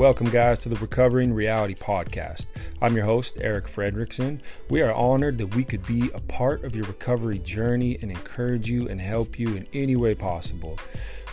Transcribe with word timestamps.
Welcome, 0.00 0.30
guys, 0.30 0.58
to 0.60 0.70
the 0.70 0.76
Recovering 0.76 1.34
Reality 1.34 1.74
Podcast. 1.74 2.46
I'm 2.80 2.96
your 2.96 3.04
host, 3.04 3.36
Eric 3.38 3.66
Fredrickson. 3.66 4.40
We 4.70 4.80
are 4.80 4.94
honored 4.94 5.36
that 5.36 5.54
we 5.54 5.62
could 5.62 5.86
be 5.86 6.10
a 6.14 6.20
part 6.20 6.64
of 6.64 6.74
your 6.74 6.86
recovery 6.86 7.38
journey 7.38 7.98
and 8.00 8.10
encourage 8.10 8.66
you 8.66 8.88
and 8.88 8.98
help 8.98 9.38
you 9.38 9.56
in 9.56 9.66
any 9.74 9.96
way 9.96 10.14
possible. 10.14 10.78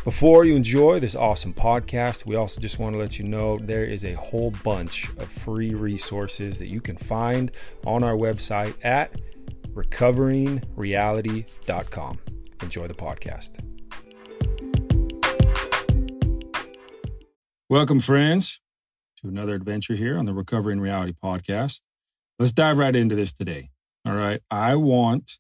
Before 0.04 0.44
you 0.44 0.58
enjoy 0.58 1.00
this 1.00 1.16
awesome 1.16 1.54
podcast, 1.54 2.26
we 2.26 2.36
also 2.36 2.60
just 2.60 2.78
want 2.78 2.94
to 2.94 3.00
let 3.00 3.18
you 3.18 3.24
know 3.24 3.58
there 3.58 3.86
is 3.86 4.04
a 4.04 4.16
whole 4.16 4.52
bunch 4.66 5.08
of 5.12 5.30
free 5.30 5.74
resources 5.74 6.60
that 6.60 6.68
you 6.68 6.82
can 6.82 6.98
find 6.98 7.54
on 7.86 8.04
our 8.04 8.18
website 8.18 8.74
at 8.84 9.14
recoveringreality.com. 9.76 12.20
Enjoy 12.62 12.86
the 12.86 12.94
podcast. 12.94 13.77
Welcome, 17.70 18.00
friends, 18.00 18.62
to 19.22 19.28
another 19.28 19.54
adventure 19.54 19.96
here 19.96 20.18
on 20.18 20.24
the 20.24 20.34
Recovering 20.34 20.80
Reality 20.80 21.12
podcast. 21.22 21.82
Let's 22.40 22.54
dive 22.54 22.78
right 22.78 22.96
into 22.96 23.14
this 23.14 23.34
today. 23.34 23.72
All 24.06 24.14
right. 24.14 24.40
I 24.50 24.76
want 24.76 25.38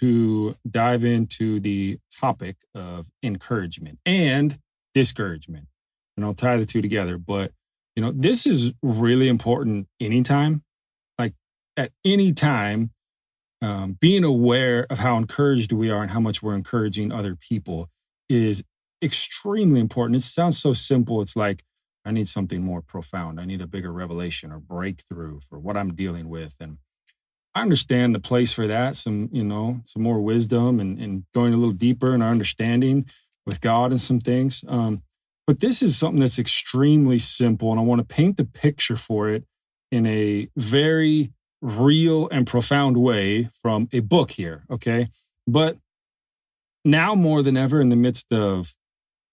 to 0.00 0.56
dive 0.68 1.04
into 1.04 1.60
the 1.60 2.00
topic 2.18 2.56
of 2.74 3.06
encouragement 3.22 4.00
and 4.04 4.58
discouragement. 4.94 5.68
And 6.16 6.26
I'll 6.26 6.34
tie 6.34 6.56
the 6.56 6.64
two 6.64 6.82
together. 6.82 7.18
But, 7.18 7.52
you 7.94 8.02
know, 8.02 8.10
this 8.10 8.48
is 8.48 8.72
really 8.82 9.28
important 9.28 9.86
anytime. 10.00 10.64
Like 11.20 11.34
at 11.76 11.92
any 12.04 12.32
time, 12.32 12.90
um, 13.62 13.96
being 14.00 14.24
aware 14.24 14.88
of 14.90 14.98
how 14.98 15.16
encouraged 15.18 15.70
we 15.70 15.88
are 15.88 16.02
and 16.02 16.10
how 16.10 16.20
much 16.20 16.42
we're 16.42 16.56
encouraging 16.56 17.12
other 17.12 17.36
people 17.36 17.90
is 18.28 18.64
extremely 19.04 19.80
important. 19.80 20.16
It 20.16 20.22
sounds 20.22 20.58
so 20.58 20.72
simple. 20.72 21.20
It's 21.20 21.36
like, 21.36 21.62
I 22.04 22.10
need 22.10 22.28
something 22.28 22.62
more 22.62 22.82
profound. 22.82 23.40
I 23.40 23.44
need 23.44 23.60
a 23.60 23.66
bigger 23.66 23.92
revelation 23.92 24.52
or 24.52 24.58
breakthrough 24.58 25.40
for 25.48 25.58
what 25.58 25.76
I'm 25.76 25.94
dealing 25.94 26.28
with. 26.28 26.54
And 26.60 26.78
I 27.54 27.62
understand 27.62 28.14
the 28.14 28.20
place 28.20 28.52
for 28.52 28.66
that, 28.66 28.96
some, 28.96 29.28
you 29.32 29.44
know, 29.44 29.80
some 29.84 30.02
more 30.02 30.20
wisdom 30.20 30.80
and, 30.80 30.98
and 31.00 31.24
going 31.32 31.54
a 31.54 31.56
little 31.56 31.72
deeper 31.72 32.14
in 32.14 32.20
our 32.20 32.30
understanding 32.30 33.06
with 33.46 33.60
God 33.60 33.90
and 33.90 34.00
some 34.00 34.20
things. 34.20 34.64
Um, 34.68 35.02
but 35.46 35.60
this 35.60 35.82
is 35.82 35.96
something 35.96 36.20
that's 36.20 36.38
extremely 36.38 37.18
simple. 37.18 37.70
And 37.70 37.78
I 37.78 37.84
want 37.84 38.00
to 38.00 38.14
paint 38.14 38.36
the 38.36 38.44
picture 38.44 38.96
for 38.96 39.28
it 39.28 39.44
in 39.90 40.06
a 40.06 40.48
very 40.56 41.32
real 41.62 42.28
and 42.30 42.46
profound 42.46 42.96
way 42.96 43.48
from 43.62 43.88
a 43.92 44.00
book 44.00 44.32
here. 44.32 44.64
Okay. 44.70 45.08
But 45.46 45.78
now 46.84 47.14
more 47.14 47.42
than 47.42 47.56
ever, 47.56 47.80
in 47.80 47.88
the 47.88 47.96
midst 47.96 48.32
of 48.32 48.74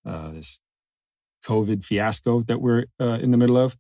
uh, 0.06 0.32
this 0.32 0.62
COVID 1.46 1.84
fiasco 1.84 2.42
that 2.44 2.62
we're 2.62 2.86
uh, 3.00 3.20
in 3.22 3.32
the 3.32 3.38
middle 3.38 3.58
of, 3.58 3.76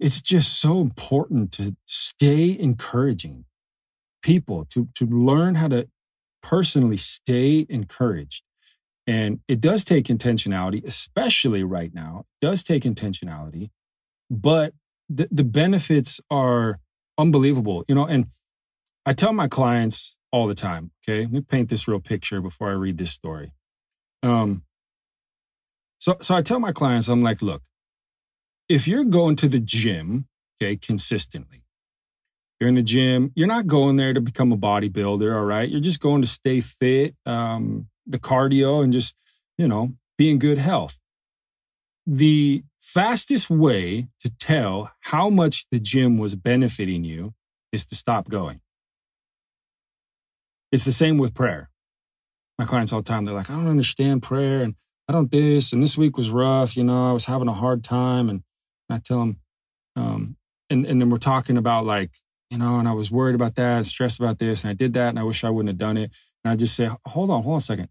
it's 0.00 0.20
just 0.20 0.60
so 0.60 0.80
important 0.80 1.52
to 1.52 1.76
stay 1.84 2.56
encouraging 2.58 3.44
people 4.22 4.64
to 4.70 4.88
to 4.94 5.06
learn 5.06 5.56
how 5.56 5.68
to 5.68 5.88
personally 6.42 6.96
stay 6.96 7.66
encouraged. 7.68 8.42
And 9.06 9.40
it 9.48 9.60
does 9.60 9.84
take 9.84 10.06
intentionality 10.06 10.82
especially 10.84 11.62
right 11.62 11.92
now 11.92 12.24
it 12.40 12.46
does 12.46 12.62
take 12.62 12.84
intentionality 12.84 13.68
but 14.30 14.72
the, 15.10 15.28
the 15.30 15.44
benefits 15.44 16.22
are 16.30 16.80
unbelievable 17.18 17.84
you 17.86 17.94
know 17.94 18.06
and 18.06 18.28
i 19.04 19.12
tell 19.12 19.34
my 19.34 19.46
clients 19.46 20.16
all 20.32 20.46
the 20.46 20.54
time 20.54 20.90
okay 21.02 21.24
let 21.24 21.32
me 21.32 21.40
paint 21.42 21.68
this 21.68 21.86
real 21.86 22.00
picture 22.00 22.40
before 22.40 22.70
i 22.70 22.72
read 22.72 22.96
this 22.96 23.10
story. 23.10 23.52
Um 24.22 24.62
so, 25.98 26.16
so 26.20 26.34
I 26.34 26.42
tell 26.42 26.60
my 26.60 26.72
clients, 26.72 27.08
I'm 27.08 27.22
like, 27.22 27.42
look, 27.42 27.62
if 28.68 28.88
you're 28.88 29.04
going 29.04 29.36
to 29.36 29.48
the 29.48 29.60
gym, 29.60 30.26
okay, 30.60 30.76
consistently, 30.76 31.64
you're 32.60 32.68
in 32.68 32.74
the 32.74 32.82
gym, 32.82 33.32
you're 33.34 33.48
not 33.48 33.66
going 33.66 33.96
there 33.96 34.12
to 34.12 34.20
become 34.20 34.52
a 34.52 34.56
bodybuilder, 34.56 35.34
all 35.34 35.44
right? 35.44 35.68
You're 35.68 35.80
just 35.80 36.00
going 36.00 36.22
to 36.22 36.28
stay 36.28 36.60
fit, 36.60 37.14
um, 37.26 37.88
the 38.06 38.18
cardio, 38.18 38.82
and 38.82 38.92
just, 38.92 39.16
you 39.58 39.68
know, 39.68 39.94
be 40.16 40.30
in 40.30 40.38
good 40.38 40.58
health. 40.58 40.98
The 42.06 42.64
fastest 42.78 43.50
way 43.50 44.08
to 44.20 44.30
tell 44.30 44.92
how 45.00 45.30
much 45.30 45.66
the 45.70 45.80
gym 45.80 46.18
was 46.18 46.34
benefiting 46.34 47.02
you 47.02 47.34
is 47.72 47.84
to 47.86 47.94
stop 47.94 48.28
going. 48.28 48.60
It's 50.70 50.84
the 50.84 50.92
same 50.92 51.18
with 51.18 51.34
prayer. 51.34 51.70
My 52.58 52.64
clients 52.64 52.92
all 52.92 53.00
the 53.02 53.08
time, 53.08 53.24
they're 53.24 53.34
like, 53.34 53.50
I 53.50 53.54
don't 53.54 53.68
understand 53.68 54.22
prayer. 54.22 54.62
And 54.62 54.74
I 55.08 55.12
don't 55.12 55.30
this, 55.30 55.72
and 55.72 55.82
this 55.82 55.98
week 55.98 56.16
was 56.16 56.30
rough. 56.30 56.76
You 56.76 56.84
know, 56.84 57.10
I 57.10 57.12
was 57.12 57.26
having 57.26 57.48
a 57.48 57.52
hard 57.52 57.84
time, 57.84 58.28
and 58.28 58.42
I 58.88 58.98
tell 58.98 59.22
him, 59.22 59.36
um, 59.96 60.36
and 60.70 60.86
and 60.86 61.00
then 61.00 61.10
we're 61.10 61.18
talking 61.18 61.56
about 61.56 61.84
like, 61.84 62.12
you 62.50 62.58
know, 62.58 62.78
and 62.78 62.88
I 62.88 62.92
was 62.92 63.10
worried 63.10 63.34
about 63.34 63.54
that, 63.56 63.76
and 63.76 63.86
stressed 63.86 64.18
about 64.18 64.38
this, 64.38 64.64
and 64.64 64.70
I 64.70 64.74
did 64.74 64.94
that, 64.94 65.10
and 65.10 65.18
I 65.18 65.22
wish 65.22 65.44
I 65.44 65.50
wouldn't 65.50 65.68
have 65.68 65.78
done 65.78 65.96
it. 65.96 66.10
And 66.44 66.52
I 66.52 66.56
just 66.56 66.74
say, 66.74 66.90
hold 67.06 67.30
on, 67.30 67.42
hold 67.42 67.54
on 67.54 67.58
a 67.58 67.60
second. 67.60 67.88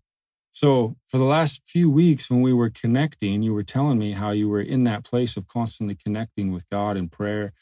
So 0.52 0.96
for 1.07 1.18
the 1.18 1.23
last 1.23 1.62
few 1.66 1.90
weeks, 1.90 2.29
when 2.29 2.41
we 2.41 2.53
were 2.53 2.69
connecting, 2.69 3.41
you 3.41 3.53
were 3.56 3.63
telling 3.63 3.97
me 3.97 4.12
how 4.12 4.29
you 4.29 4.47
were 4.47 4.62
in 4.62 4.84
that 4.84 5.03
place 5.03 5.35
of 5.35 5.47
constantly 5.47 5.96
connecting 5.96 6.52
with 6.52 6.69
God 6.69 6.96
in 6.96 7.09
prayer, 7.09 7.53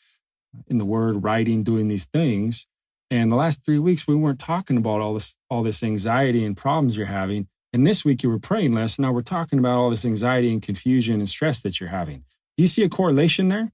in 0.67 0.77
the 0.77 0.85
Word, 0.85 1.23
writing, 1.23 1.63
doing 1.63 1.87
these 1.87 2.03
things. 2.05 2.67
And 3.09 3.31
the 3.31 3.37
last 3.37 3.63
three 3.63 3.79
weeks, 3.79 4.07
we 4.07 4.15
weren't 4.15 4.39
talking 4.39 4.75
about 4.75 4.99
all 4.99 5.13
this, 5.13 5.37
all 5.49 5.63
this 5.63 5.83
anxiety 5.83 6.43
and 6.43 6.55
problems 6.57 6.97
you're 6.97 7.05
having. 7.05 7.47
And 7.73 7.87
this 7.87 8.03
week 8.03 8.23
you 8.23 8.29
were 8.29 8.39
praying 8.39 8.73
less. 8.73 8.99
Now 8.99 9.11
we're 9.11 9.21
talking 9.21 9.59
about 9.59 9.77
all 9.77 9.89
this 9.89 10.05
anxiety 10.05 10.51
and 10.51 10.61
confusion 10.61 11.15
and 11.15 11.29
stress 11.29 11.61
that 11.61 11.79
you're 11.79 11.89
having. 11.89 12.25
Do 12.57 12.63
you 12.63 12.67
see 12.67 12.83
a 12.83 12.89
correlation 12.89 13.47
there? 13.47 13.71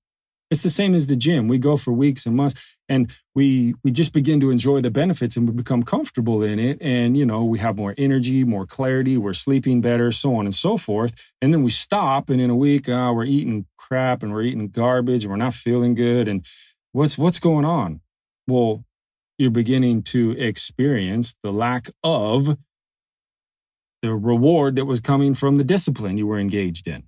It's 0.49 0.61
the 0.61 0.69
same 0.69 0.95
as 0.95 1.07
the 1.07 1.15
gym. 1.15 1.47
We 1.47 1.57
go 1.57 1.75
for 1.75 1.91
weeks 1.91 2.25
and 2.25 2.35
months 2.35 2.77
and 2.87 3.11
we 3.35 3.73
we 3.83 3.91
just 3.91 4.13
begin 4.13 4.39
to 4.39 4.49
enjoy 4.49 4.79
the 4.81 4.89
benefits 4.89 5.35
and 5.35 5.47
we 5.47 5.53
become 5.53 5.83
comfortable 5.83 6.41
in 6.41 6.57
it. 6.57 6.77
And 6.79 7.17
you 7.17 7.25
know, 7.25 7.43
we 7.43 7.59
have 7.59 7.75
more 7.75 7.93
energy, 7.97 8.43
more 8.45 8.65
clarity, 8.65 9.17
we're 9.17 9.33
sleeping 9.33 9.81
better, 9.81 10.11
so 10.11 10.35
on 10.35 10.45
and 10.45 10.55
so 10.55 10.77
forth. 10.77 11.13
And 11.41 11.53
then 11.53 11.63
we 11.63 11.69
stop 11.69 12.29
and 12.29 12.39
in 12.39 12.49
a 12.49 12.55
week, 12.55 12.87
uh, 12.87 13.11
we're 13.13 13.25
eating 13.25 13.65
crap 13.77 14.23
and 14.23 14.31
we're 14.31 14.43
eating 14.43 14.69
garbage 14.69 15.25
and 15.25 15.31
we're 15.31 15.37
not 15.37 15.53
feeling 15.53 15.95
good. 15.95 16.29
And 16.29 16.45
what's 16.93 17.17
what's 17.17 17.39
going 17.39 17.65
on? 17.65 17.99
Well, 18.47 18.85
you're 19.37 19.51
beginning 19.51 20.03
to 20.03 20.31
experience 20.31 21.35
the 21.43 21.51
lack 21.51 21.89
of 22.03 22.57
the 24.07 24.15
reward 24.15 24.77
that 24.77 24.85
was 24.85 25.01
coming 25.01 25.33
from 25.33 25.57
the 25.57 25.65
discipline 25.65 26.17
you 26.17 26.25
were 26.25 26.39
engaged 26.39 26.87
in. 26.87 27.03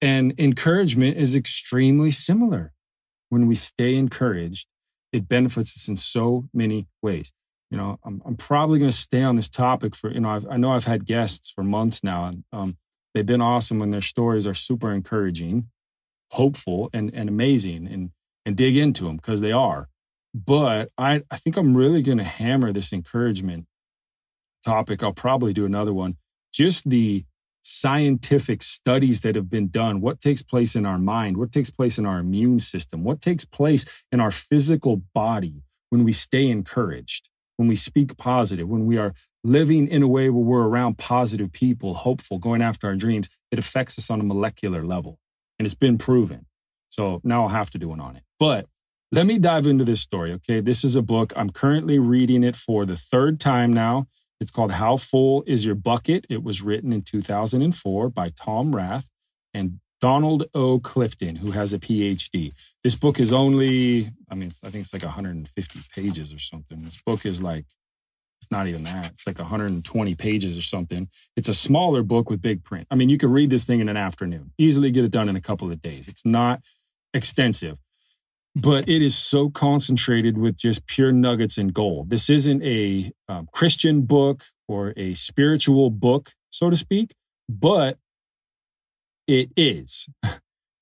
And 0.00 0.32
encouragement 0.38 1.16
is 1.16 1.34
extremely 1.34 2.12
similar. 2.12 2.72
When 3.28 3.48
we 3.48 3.56
stay 3.56 3.96
encouraged, 3.96 4.68
it 5.12 5.28
benefits 5.28 5.76
us 5.76 5.88
in 5.88 5.96
so 5.96 6.48
many 6.54 6.86
ways. 7.02 7.32
You 7.72 7.78
know, 7.78 7.98
I'm, 8.04 8.22
I'm 8.24 8.36
probably 8.36 8.78
going 8.78 8.90
to 8.90 8.96
stay 8.96 9.22
on 9.22 9.34
this 9.34 9.48
topic 9.48 9.96
for, 9.96 10.12
you 10.12 10.20
know, 10.20 10.28
I've, 10.28 10.46
i 10.48 10.56
know 10.56 10.70
I've 10.70 10.84
had 10.84 11.06
guests 11.06 11.50
for 11.50 11.64
months 11.64 12.04
now, 12.04 12.26
and 12.26 12.44
um, 12.52 12.76
they've 13.14 13.26
been 13.26 13.40
awesome 13.40 13.80
when 13.80 13.90
their 13.90 14.00
stories 14.00 14.46
are 14.46 14.54
super 14.54 14.92
encouraging, 14.92 15.70
hopeful, 16.30 16.88
and, 16.92 17.12
and 17.12 17.28
amazing, 17.28 17.88
and, 17.88 18.10
and 18.46 18.56
dig 18.56 18.76
into 18.76 19.04
them 19.04 19.16
because 19.16 19.40
they 19.40 19.52
are. 19.52 19.88
But 20.34 20.90
I, 20.96 21.22
I 21.30 21.36
think 21.36 21.56
I'm 21.56 21.76
really 21.76 22.00
going 22.00 22.18
to 22.18 22.24
hammer 22.24 22.72
this 22.72 22.92
encouragement 22.92 23.66
topic. 24.62 25.02
I'll 25.02 25.12
probably 25.12 25.52
do 25.52 25.64
another 25.64 25.92
one. 25.92 26.16
Just 26.52 26.88
the 26.88 27.24
scientific 27.62 28.62
studies 28.62 29.20
that 29.20 29.36
have 29.36 29.48
been 29.48 29.68
done, 29.68 30.00
what 30.00 30.20
takes 30.20 30.42
place 30.42 30.74
in 30.74 30.84
our 30.84 30.98
mind, 30.98 31.36
what 31.36 31.52
takes 31.52 31.70
place 31.70 31.98
in 31.98 32.06
our 32.06 32.18
immune 32.18 32.58
system, 32.58 33.04
what 33.04 33.20
takes 33.20 33.44
place 33.44 33.84
in 34.10 34.20
our 34.20 34.30
physical 34.30 35.02
body 35.14 35.62
when 35.90 36.04
we 36.04 36.12
stay 36.12 36.48
encouraged, 36.48 37.28
when 37.56 37.68
we 37.68 37.76
speak 37.76 38.16
positive, 38.16 38.68
when 38.68 38.86
we 38.86 38.98
are 38.98 39.14
living 39.44 39.86
in 39.86 40.02
a 40.02 40.08
way 40.08 40.30
where 40.30 40.44
we're 40.44 40.66
around 40.66 40.98
positive 40.98 41.52
people, 41.52 41.94
hopeful, 41.94 42.38
going 42.38 42.62
after 42.62 42.86
our 42.86 42.96
dreams, 42.96 43.28
it 43.50 43.58
affects 43.58 43.98
us 43.98 44.10
on 44.10 44.20
a 44.20 44.24
molecular 44.24 44.84
level. 44.84 45.18
And 45.58 45.66
it's 45.66 45.74
been 45.74 45.98
proven. 45.98 46.46
So 46.88 47.20
now 47.24 47.42
I'll 47.42 47.48
have 47.48 47.70
to 47.70 47.78
do 47.78 47.88
one 47.88 48.00
on 48.00 48.16
it. 48.16 48.22
But 48.38 48.66
let 49.12 49.26
me 49.26 49.38
dive 49.38 49.66
into 49.66 49.84
this 49.84 50.00
story. 50.00 50.32
Okay. 50.32 50.60
This 50.60 50.84
is 50.84 50.96
a 50.96 51.02
book. 51.02 51.32
I'm 51.36 51.50
currently 51.50 51.98
reading 51.98 52.42
it 52.42 52.56
for 52.56 52.86
the 52.86 52.96
third 52.96 53.38
time 53.38 53.72
now. 53.72 54.06
It's 54.42 54.50
called 54.50 54.72
How 54.72 54.96
Full 54.96 55.44
Is 55.46 55.64
Your 55.64 55.76
Bucket? 55.76 56.26
It 56.28 56.42
was 56.42 56.62
written 56.62 56.92
in 56.92 57.02
2004 57.02 58.08
by 58.08 58.30
Tom 58.30 58.74
Rath 58.74 59.08
and 59.54 59.78
Donald 60.00 60.48
O. 60.52 60.80
Clifton, 60.80 61.36
who 61.36 61.52
has 61.52 61.72
a 61.72 61.78
PhD. 61.78 62.52
This 62.82 62.96
book 62.96 63.20
is 63.20 63.32
only, 63.32 64.10
I 64.28 64.34
mean, 64.34 64.50
I 64.64 64.70
think 64.70 64.82
it's 64.82 64.92
like 64.92 65.04
150 65.04 65.80
pages 65.94 66.34
or 66.34 66.40
something. 66.40 66.82
This 66.82 67.00
book 67.06 67.24
is 67.24 67.40
like, 67.40 67.66
it's 68.40 68.50
not 68.50 68.66
even 68.66 68.82
that. 68.82 69.12
It's 69.12 69.28
like 69.28 69.38
120 69.38 70.14
pages 70.16 70.58
or 70.58 70.62
something. 70.62 71.08
It's 71.36 71.48
a 71.48 71.54
smaller 71.54 72.02
book 72.02 72.28
with 72.28 72.42
big 72.42 72.64
print. 72.64 72.88
I 72.90 72.96
mean, 72.96 73.10
you 73.10 73.18
could 73.18 73.30
read 73.30 73.50
this 73.50 73.64
thing 73.64 73.78
in 73.78 73.88
an 73.88 73.96
afternoon, 73.96 74.50
easily 74.58 74.90
get 74.90 75.04
it 75.04 75.12
done 75.12 75.28
in 75.28 75.36
a 75.36 75.40
couple 75.40 75.70
of 75.70 75.80
days. 75.80 76.08
It's 76.08 76.26
not 76.26 76.62
extensive 77.14 77.78
but 78.54 78.88
it 78.88 79.00
is 79.00 79.16
so 79.16 79.48
concentrated 79.48 80.36
with 80.36 80.56
just 80.56 80.86
pure 80.86 81.12
nuggets 81.12 81.56
and 81.56 81.72
gold. 81.72 82.10
This 82.10 82.28
isn't 82.28 82.62
a 82.62 83.12
um, 83.28 83.48
Christian 83.52 84.02
book 84.02 84.44
or 84.68 84.92
a 84.96 85.14
spiritual 85.14 85.90
book, 85.90 86.32
so 86.50 86.68
to 86.68 86.76
speak, 86.76 87.14
but 87.48 87.98
it 89.26 89.50
is. 89.56 90.08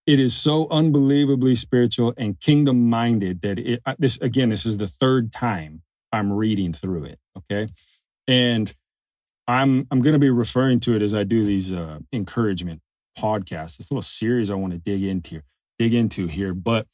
it 0.06 0.18
is 0.18 0.34
so 0.34 0.66
unbelievably 0.70 1.54
spiritual 1.54 2.12
and 2.16 2.40
kingdom 2.40 2.88
minded 2.90 3.42
that 3.42 3.58
it, 3.58 3.80
this, 3.98 4.18
again, 4.18 4.48
this 4.48 4.66
is 4.66 4.78
the 4.78 4.88
third 4.88 5.32
time 5.32 5.82
I'm 6.12 6.32
reading 6.32 6.72
through 6.72 7.04
it. 7.04 7.18
Okay. 7.36 7.68
And 8.26 8.74
I'm, 9.46 9.86
I'm 9.90 10.02
going 10.02 10.14
to 10.14 10.18
be 10.18 10.30
referring 10.30 10.80
to 10.80 10.96
it 10.96 11.02
as 11.02 11.14
I 11.14 11.22
do 11.22 11.44
these 11.44 11.72
uh, 11.72 12.00
encouragement 12.12 12.80
podcasts, 13.16 13.76
this 13.76 13.90
little 13.90 14.02
series 14.02 14.50
I 14.50 14.54
want 14.54 14.72
to 14.72 14.78
dig 14.78 15.04
into, 15.04 15.42
dig 15.78 15.94
into 15.94 16.26
here. 16.26 16.54
But 16.54 16.86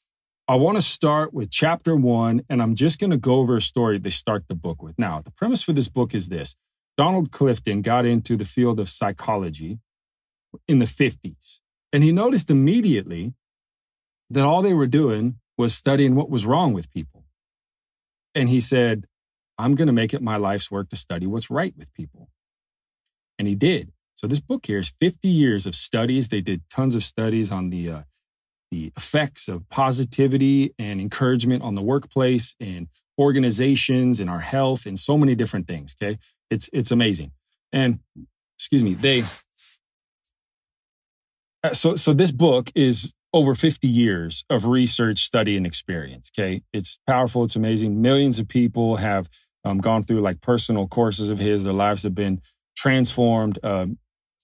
I 0.48 0.54
want 0.54 0.76
to 0.76 0.80
start 0.80 1.34
with 1.34 1.50
chapter 1.50 1.96
one, 1.96 2.42
and 2.48 2.62
I'm 2.62 2.76
just 2.76 3.00
going 3.00 3.10
to 3.10 3.16
go 3.16 3.34
over 3.34 3.56
a 3.56 3.60
story 3.60 3.98
they 3.98 4.10
start 4.10 4.44
the 4.48 4.54
book 4.54 4.80
with. 4.80 4.96
Now, 4.96 5.20
the 5.20 5.32
premise 5.32 5.60
for 5.60 5.72
this 5.72 5.88
book 5.88 6.14
is 6.14 6.28
this 6.28 6.54
Donald 6.96 7.32
Clifton 7.32 7.82
got 7.82 8.06
into 8.06 8.36
the 8.36 8.44
field 8.44 8.78
of 8.78 8.88
psychology 8.88 9.80
in 10.68 10.78
the 10.78 10.84
50s, 10.84 11.58
and 11.92 12.04
he 12.04 12.12
noticed 12.12 12.48
immediately 12.48 13.34
that 14.30 14.44
all 14.44 14.62
they 14.62 14.72
were 14.72 14.86
doing 14.86 15.40
was 15.58 15.74
studying 15.74 16.14
what 16.14 16.30
was 16.30 16.46
wrong 16.46 16.72
with 16.72 16.90
people. 16.90 17.24
And 18.32 18.48
he 18.48 18.60
said, 18.60 19.06
I'm 19.58 19.74
going 19.74 19.86
to 19.88 19.92
make 19.92 20.14
it 20.14 20.22
my 20.22 20.36
life's 20.36 20.70
work 20.70 20.90
to 20.90 20.96
study 20.96 21.26
what's 21.26 21.50
right 21.50 21.74
with 21.76 21.92
people. 21.92 22.28
And 23.36 23.48
he 23.48 23.56
did. 23.56 23.90
So 24.14 24.28
this 24.28 24.40
book 24.40 24.66
here 24.66 24.78
is 24.78 24.92
50 25.00 25.26
years 25.28 25.66
of 25.66 25.74
studies. 25.74 26.28
They 26.28 26.40
did 26.40 26.62
tons 26.70 26.94
of 26.94 27.02
studies 27.02 27.50
on 27.50 27.70
the 27.70 27.90
uh, 27.90 28.00
the 28.70 28.92
effects 28.96 29.48
of 29.48 29.68
positivity 29.68 30.74
and 30.78 31.00
encouragement 31.00 31.62
on 31.62 31.74
the 31.74 31.82
workplace 31.82 32.54
and 32.60 32.88
organizations 33.18 34.20
and 34.20 34.28
our 34.28 34.40
health 34.40 34.86
and 34.86 34.98
so 34.98 35.16
many 35.16 35.34
different 35.34 35.66
things. 35.66 35.94
Okay. 36.00 36.18
It's, 36.50 36.68
it's 36.72 36.90
amazing. 36.90 37.32
And 37.72 38.00
excuse 38.58 38.82
me, 38.82 38.94
they, 38.94 39.22
uh, 41.64 41.72
so, 41.72 41.94
so 41.94 42.12
this 42.12 42.32
book 42.32 42.70
is 42.74 43.12
over 43.32 43.54
50 43.54 43.88
years 43.88 44.44
of 44.50 44.66
research, 44.66 45.24
study, 45.24 45.56
and 45.56 45.66
experience. 45.66 46.30
Okay. 46.36 46.62
It's 46.72 46.98
powerful. 47.06 47.44
It's 47.44 47.56
amazing. 47.56 48.00
Millions 48.00 48.38
of 48.38 48.48
people 48.48 48.96
have 48.96 49.28
um, 49.64 49.78
gone 49.78 50.02
through 50.02 50.20
like 50.20 50.40
personal 50.40 50.86
courses 50.86 51.30
of 51.30 51.38
his. 51.38 51.64
Their 51.64 51.72
lives 51.72 52.02
have 52.04 52.14
been 52.14 52.40
transformed. 52.76 53.58
Um, 53.62 53.98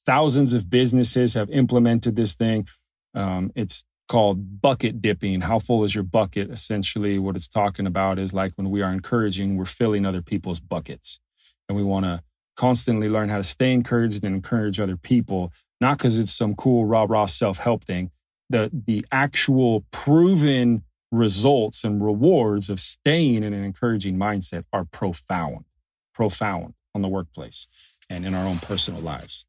thousands 0.04 0.54
of 0.54 0.68
businesses 0.68 1.34
have 1.34 1.50
implemented 1.50 2.16
this 2.16 2.34
thing. 2.34 2.66
Um, 3.14 3.52
it's 3.54 3.84
called 4.12 4.60
bucket 4.60 5.00
dipping. 5.00 5.40
How 5.40 5.58
full 5.58 5.84
is 5.84 5.94
your 5.94 6.04
bucket? 6.04 6.50
Essentially, 6.50 7.18
what 7.18 7.34
it's 7.34 7.48
talking 7.48 7.86
about 7.86 8.18
is 8.18 8.34
like 8.34 8.52
when 8.56 8.70
we 8.70 8.82
are 8.82 8.92
encouraging, 8.92 9.56
we're 9.56 9.64
filling 9.64 10.04
other 10.04 10.20
people's 10.20 10.60
buckets. 10.60 11.18
And 11.66 11.78
we 11.78 11.82
want 11.82 12.04
to 12.04 12.22
constantly 12.54 13.08
learn 13.08 13.30
how 13.30 13.38
to 13.38 13.42
stay 13.42 13.72
encouraged 13.72 14.22
and 14.22 14.34
encourage 14.34 14.78
other 14.78 14.98
people, 14.98 15.50
not 15.80 15.96
because 15.96 16.18
it's 16.18 16.30
some 16.30 16.54
cool 16.54 16.84
rah 16.84 17.06
rah 17.08 17.24
self 17.24 17.56
help 17.56 17.84
thing. 17.84 18.10
The, 18.50 18.70
the 18.70 19.06
actual 19.10 19.86
proven 19.92 20.82
results 21.10 21.82
and 21.82 22.04
rewards 22.04 22.68
of 22.68 22.80
staying 22.80 23.42
in 23.42 23.54
an 23.54 23.64
encouraging 23.64 24.18
mindset 24.18 24.64
are 24.74 24.84
profound, 24.84 25.64
profound 26.12 26.74
on 26.94 27.00
the 27.00 27.08
workplace 27.08 27.66
and 28.10 28.26
in 28.26 28.34
our 28.34 28.46
own 28.46 28.58
personal 28.58 29.00
lives. 29.00 29.46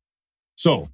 So 0.55 0.87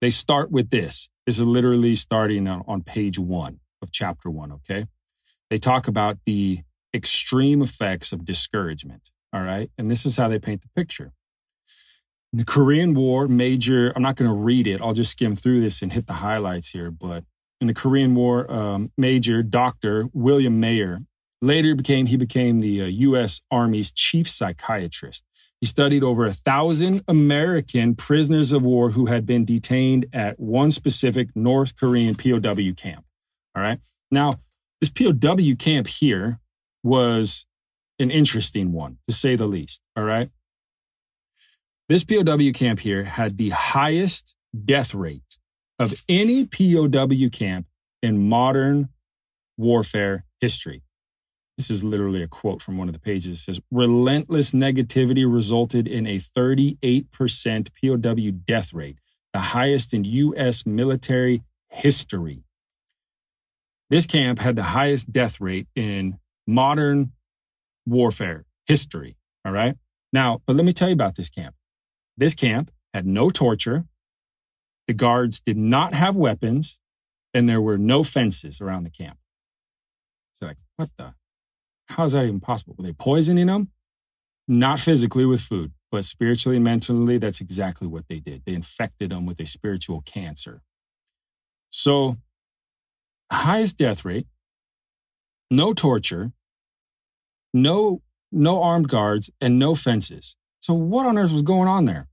they 0.00 0.10
start 0.10 0.50
with 0.50 0.70
this 0.70 1.08
this 1.28 1.38
is 1.38 1.44
literally 1.44 1.94
starting 1.94 2.48
on, 2.48 2.64
on 2.66 2.80
page 2.80 3.18
one 3.18 3.60
of 3.82 3.92
chapter 3.92 4.30
one, 4.30 4.50
okay? 4.50 4.86
They 5.50 5.58
talk 5.58 5.86
about 5.86 6.16
the 6.24 6.60
extreme 6.94 7.60
effects 7.60 8.12
of 8.12 8.24
discouragement, 8.24 9.10
all 9.30 9.42
right? 9.42 9.70
And 9.76 9.90
this 9.90 10.06
is 10.06 10.16
how 10.16 10.28
they 10.28 10.38
paint 10.38 10.62
the 10.62 10.70
picture. 10.74 11.12
The 12.32 12.46
Korean 12.46 12.94
War, 12.94 13.28
Major, 13.28 13.92
I'm 13.94 14.00
not 14.00 14.16
going 14.16 14.30
to 14.30 14.34
read 14.34 14.66
it, 14.66 14.80
I'll 14.80 14.94
just 14.94 15.12
skim 15.12 15.36
through 15.36 15.60
this 15.60 15.82
and 15.82 15.92
hit 15.92 16.06
the 16.06 16.14
highlights 16.14 16.70
here. 16.70 16.90
But 16.90 17.24
in 17.60 17.66
the 17.66 17.74
Korean 17.74 18.14
War, 18.14 18.50
um, 18.50 18.90
Major 18.96 19.42
Dr. 19.42 20.08
William 20.14 20.58
Mayer 20.58 21.00
later 21.42 21.74
became, 21.74 22.06
he 22.06 22.16
became 22.16 22.60
the 22.60 22.84
uh, 22.84 22.86
U.S. 22.86 23.42
Army's 23.50 23.92
chief 23.92 24.30
psychiatrist. 24.30 25.24
He 25.60 25.66
studied 25.66 26.04
over 26.04 26.24
a 26.24 26.32
thousand 26.32 27.02
American 27.08 27.96
prisoners 27.96 28.52
of 28.52 28.64
war 28.64 28.90
who 28.90 29.06
had 29.06 29.26
been 29.26 29.44
detained 29.44 30.06
at 30.12 30.38
one 30.38 30.70
specific 30.70 31.34
North 31.34 31.76
Korean 31.76 32.14
POW 32.14 32.72
camp. 32.76 33.04
All 33.56 33.62
right. 33.62 33.80
Now, 34.10 34.34
this 34.80 34.90
POW 34.90 35.56
camp 35.58 35.88
here 35.88 36.38
was 36.84 37.46
an 37.98 38.10
interesting 38.12 38.72
one, 38.72 38.98
to 39.08 39.14
say 39.14 39.34
the 39.34 39.46
least. 39.46 39.82
All 39.96 40.04
right. 40.04 40.30
This 41.88 42.04
POW 42.04 42.52
camp 42.52 42.80
here 42.80 43.02
had 43.04 43.36
the 43.36 43.50
highest 43.50 44.36
death 44.64 44.94
rate 44.94 45.38
of 45.78 46.04
any 46.08 46.46
POW 46.46 47.28
camp 47.30 47.66
in 48.02 48.28
modern 48.28 48.90
warfare 49.56 50.24
history. 50.40 50.82
This 51.58 51.70
is 51.70 51.82
literally 51.82 52.22
a 52.22 52.28
quote 52.28 52.62
from 52.62 52.78
one 52.78 52.88
of 52.88 52.94
the 52.94 53.00
pages. 53.00 53.40
It 53.40 53.42
says, 53.42 53.60
Relentless 53.72 54.52
negativity 54.52 55.30
resulted 55.30 55.88
in 55.88 56.06
a 56.06 56.18
38% 56.18 57.10
POW 57.74 58.38
death 58.46 58.72
rate, 58.72 58.98
the 59.32 59.40
highest 59.40 59.92
in 59.92 60.04
U.S. 60.04 60.64
military 60.64 61.42
history. 61.68 62.44
This 63.90 64.06
camp 64.06 64.38
had 64.38 64.54
the 64.54 64.62
highest 64.62 65.10
death 65.10 65.40
rate 65.40 65.66
in 65.74 66.20
modern 66.46 67.10
warfare 67.84 68.44
history. 68.66 69.16
All 69.44 69.50
right. 69.52 69.76
Now, 70.12 70.40
but 70.46 70.54
let 70.54 70.64
me 70.64 70.72
tell 70.72 70.88
you 70.88 70.94
about 70.94 71.16
this 71.16 71.28
camp. 71.28 71.56
This 72.16 72.36
camp 72.36 72.70
had 72.94 73.04
no 73.04 73.30
torture. 73.30 73.84
The 74.86 74.94
guards 74.94 75.40
did 75.40 75.56
not 75.56 75.92
have 75.92 76.14
weapons, 76.14 76.80
and 77.34 77.48
there 77.48 77.60
were 77.60 77.78
no 77.78 78.04
fences 78.04 78.60
around 78.60 78.84
the 78.84 78.90
camp. 78.90 79.18
It's 80.32 80.42
like, 80.42 80.56
what 80.76 80.90
the? 80.96 81.14
How 81.88 82.04
is 82.04 82.12
that 82.12 82.24
even 82.24 82.40
possible? 82.40 82.74
Were 82.78 82.84
they 82.84 82.92
poisoning 82.92 83.46
them? 83.46 83.70
Not 84.46 84.78
physically 84.78 85.26
with 85.26 85.40
food, 85.40 85.72
but 85.90 86.04
spiritually 86.04 86.56
and 86.56 86.64
mentally, 86.64 87.18
that's 87.18 87.40
exactly 87.40 87.86
what 87.86 88.04
they 88.08 88.20
did. 88.20 88.42
They 88.44 88.54
infected 88.54 89.10
them 89.10 89.26
with 89.26 89.40
a 89.40 89.46
spiritual 89.46 90.02
cancer. 90.02 90.62
So, 91.70 92.16
highest 93.30 93.76
death 93.76 94.04
rate, 94.04 94.26
no 95.50 95.74
torture, 95.74 96.32
no 97.52 98.02
no 98.30 98.62
armed 98.62 98.88
guards, 98.88 99.30
and 99.40 99.58
no 99.58 99.74
fences. 99.74 100.36
So, 100.60 100.74
what 100.74 101.06
on 101.06 101.18
earth 101.18 101.32
was 101.32 101.42
going 101.42 101.68
on 101.68 101.84
there? 101.84 102.08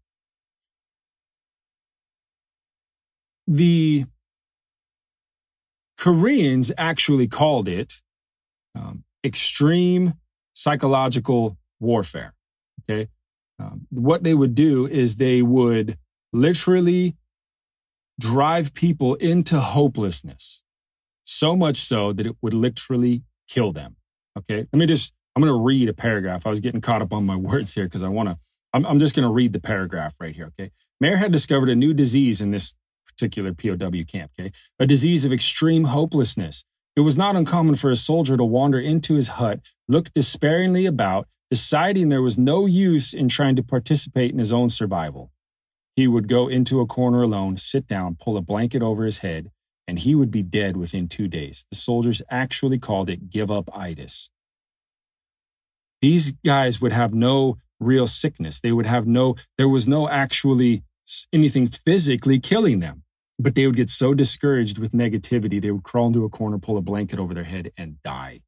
The 3.48 4.06
Koreans 5.98 6.72
actually 6.78 7.28
called 7.28 7.68
it 7.68 8.02
um, 8.76 9.05
extreme 9.26 10.14
psychological 10.54 11.58
warfare. 11.80 12.34
Okay. 12.84 13.10
Um, 13.60 13.88
what 13.90 14.24
they 14.24 14.34
would 14.34 14.54
do 14.54 14.86
is 14.86 15.16
they 15.16 15.42
would 15.42 15.98
literally 16.32 17.16
drive 18.20 18.74
people 18.74 19.16
into 19.16 19.60
hopelessness, 19.60 20.62
so 21.24 21.56
much 21.56 21.78
so 21.78 22.14
that 22.14 22.26
it 22.26 22.36
would 22.42 22.54
literally 22.54 23.24
kill 23.48 23.72
them. 23.72 23.96
Okay. 24.38 24.68
Let 24.72 24.80
me 24.80 24.86
just, 24.86 25.14
I'm 25.36 25.42
going 25.42 25.54
to 25.54 25.60
read 25.60 25.90
a 25.90 25.94
paragraph. 25.94 26.46
I 26.46 26.50
was 26.50 26.60
getting 26.60 26.82
caught 26.82 27.02
up 27.02 27.14
on 27.14 27.26
my 27.26 27.36
words 27.50 27.74
here 27.74 27.86
because 27.86 28.04
I 28.04 28.10
want 28.10 28.30
to, 28.30 28.38
I'm, 28.74 28.86
I'm 28.86 29.00
just 29.00 29.16
going 29.16 29.28
to 29.28 29.34
read 29.34 29.54
the 29.54 29.60
paragraph 29.60 30.16
right 30.20 30.36
here. 30.36 30.52
Okay. 30.60 30.72
Mayer 31.00 31.18
had 31.18 31.32
discovered 31.32 31.70
a 31.70 31.76
new 31.76 31.94
disease 31.94 32.42
in 32.42 32.52
this 32.52 32.76
particular 33.06 33.54
POW 33.54 34.04
camp. 34.08 34.32
Okay. 34.38 34.52
A 34.80 34.86
disease 34.86 35.26
of 35.26 35.34
extreme 35.34 35.86
hopelessness 35.86 36.66
it 36.96 37.02
was 37.02 37.18
not 37.18 37.36
uncommon 37.36 37.76
for 37.76 37.92
a 37.92 37.96
soldier 37.96 38.38
to 38.38 38.44
wander 38.44 38.80
into 38.80 39.16
his 39.16 39.30
hut, 39.30 39.60
look 39.88 40.12
despairingly 40.14 40.86
about, 40.86 41.28
deciding 41.50 42.10
there 42.10 42.22
was 42.22 42.38
no 42.38 42.66
use 42.66 43.14
in 43.14 43.30
trying 43.30 43.56
to 43.56 43.64
participate 43.64 44.32
in 44.32 44.40
his 44.40 44.54
own 44.54 44.70
survival. 44.70 45.32
He 45.96 46.08
would 46.08 46.28
go 46.28 46.48
into 46.48 46.82
a 46.82 46.86
corner 46.86 47.22
alone, 47.22 47.58
sit 47.58 47.88
down, 47.88 48.18
pull 48.20 48.38
a 48.38 48.42
blanket 48.42 48.82
over 48.82 49.06
his 49.06 49.20
head, 49.20 49.52
and 49.88 50.00
he 50.00 50.16
would 50.16 50.32
be 50.32 50.44
dead 50.44 50.76
within 50.78 51.08
two 51.08 51.28
days. 51.28 51.66
The 51.70 51.78
soldiers 51.78 52.22
actually 52.30 52.80
called 52.80 53.10
it 53.10 53.30
give 53.30 53.52
up 53.52 53.70
itis. 53.78 54.30
These 56.02 56.34
guys 56.44 56.82
would 56.82 56.92
have 56.92 57.14
no 57.14 57.60
real 57.80 58.08
sickness. 58.08 58.60
They 58.60 58.72
would 58.72 58.86
have 58.86 59.08
no, 59.08 59.36
there 59.58 59.70
was 59.70 59.88
no 59.88 60.10
actually 60.10 60.84
anything 61.32 61.68
physically 61.68 62.40
killing 62.40 62.80
them. 62.80 63.04
But 63.38 63.56
they 63.56 63.66
would 63.66 63.76
get 63.76 63.90
so 63.90 64.14
discouraged 64.14 64.78
with 64.78 64.94
negativity, 64.94 65.62
they 65.62 65.72
would 65.72 65.84
crawl 65.84 66.08
into 66.08 66.24
a 66.24 66.30
corner, 66.30 66.58
pull 66.58 66.78
a 66.78 66.82
blanket 66.82 67.20
over 67.20 67.34
their 67.34 67.44
head, 67.44 67.72
and 67.78 68.02
die. 68.04 68.42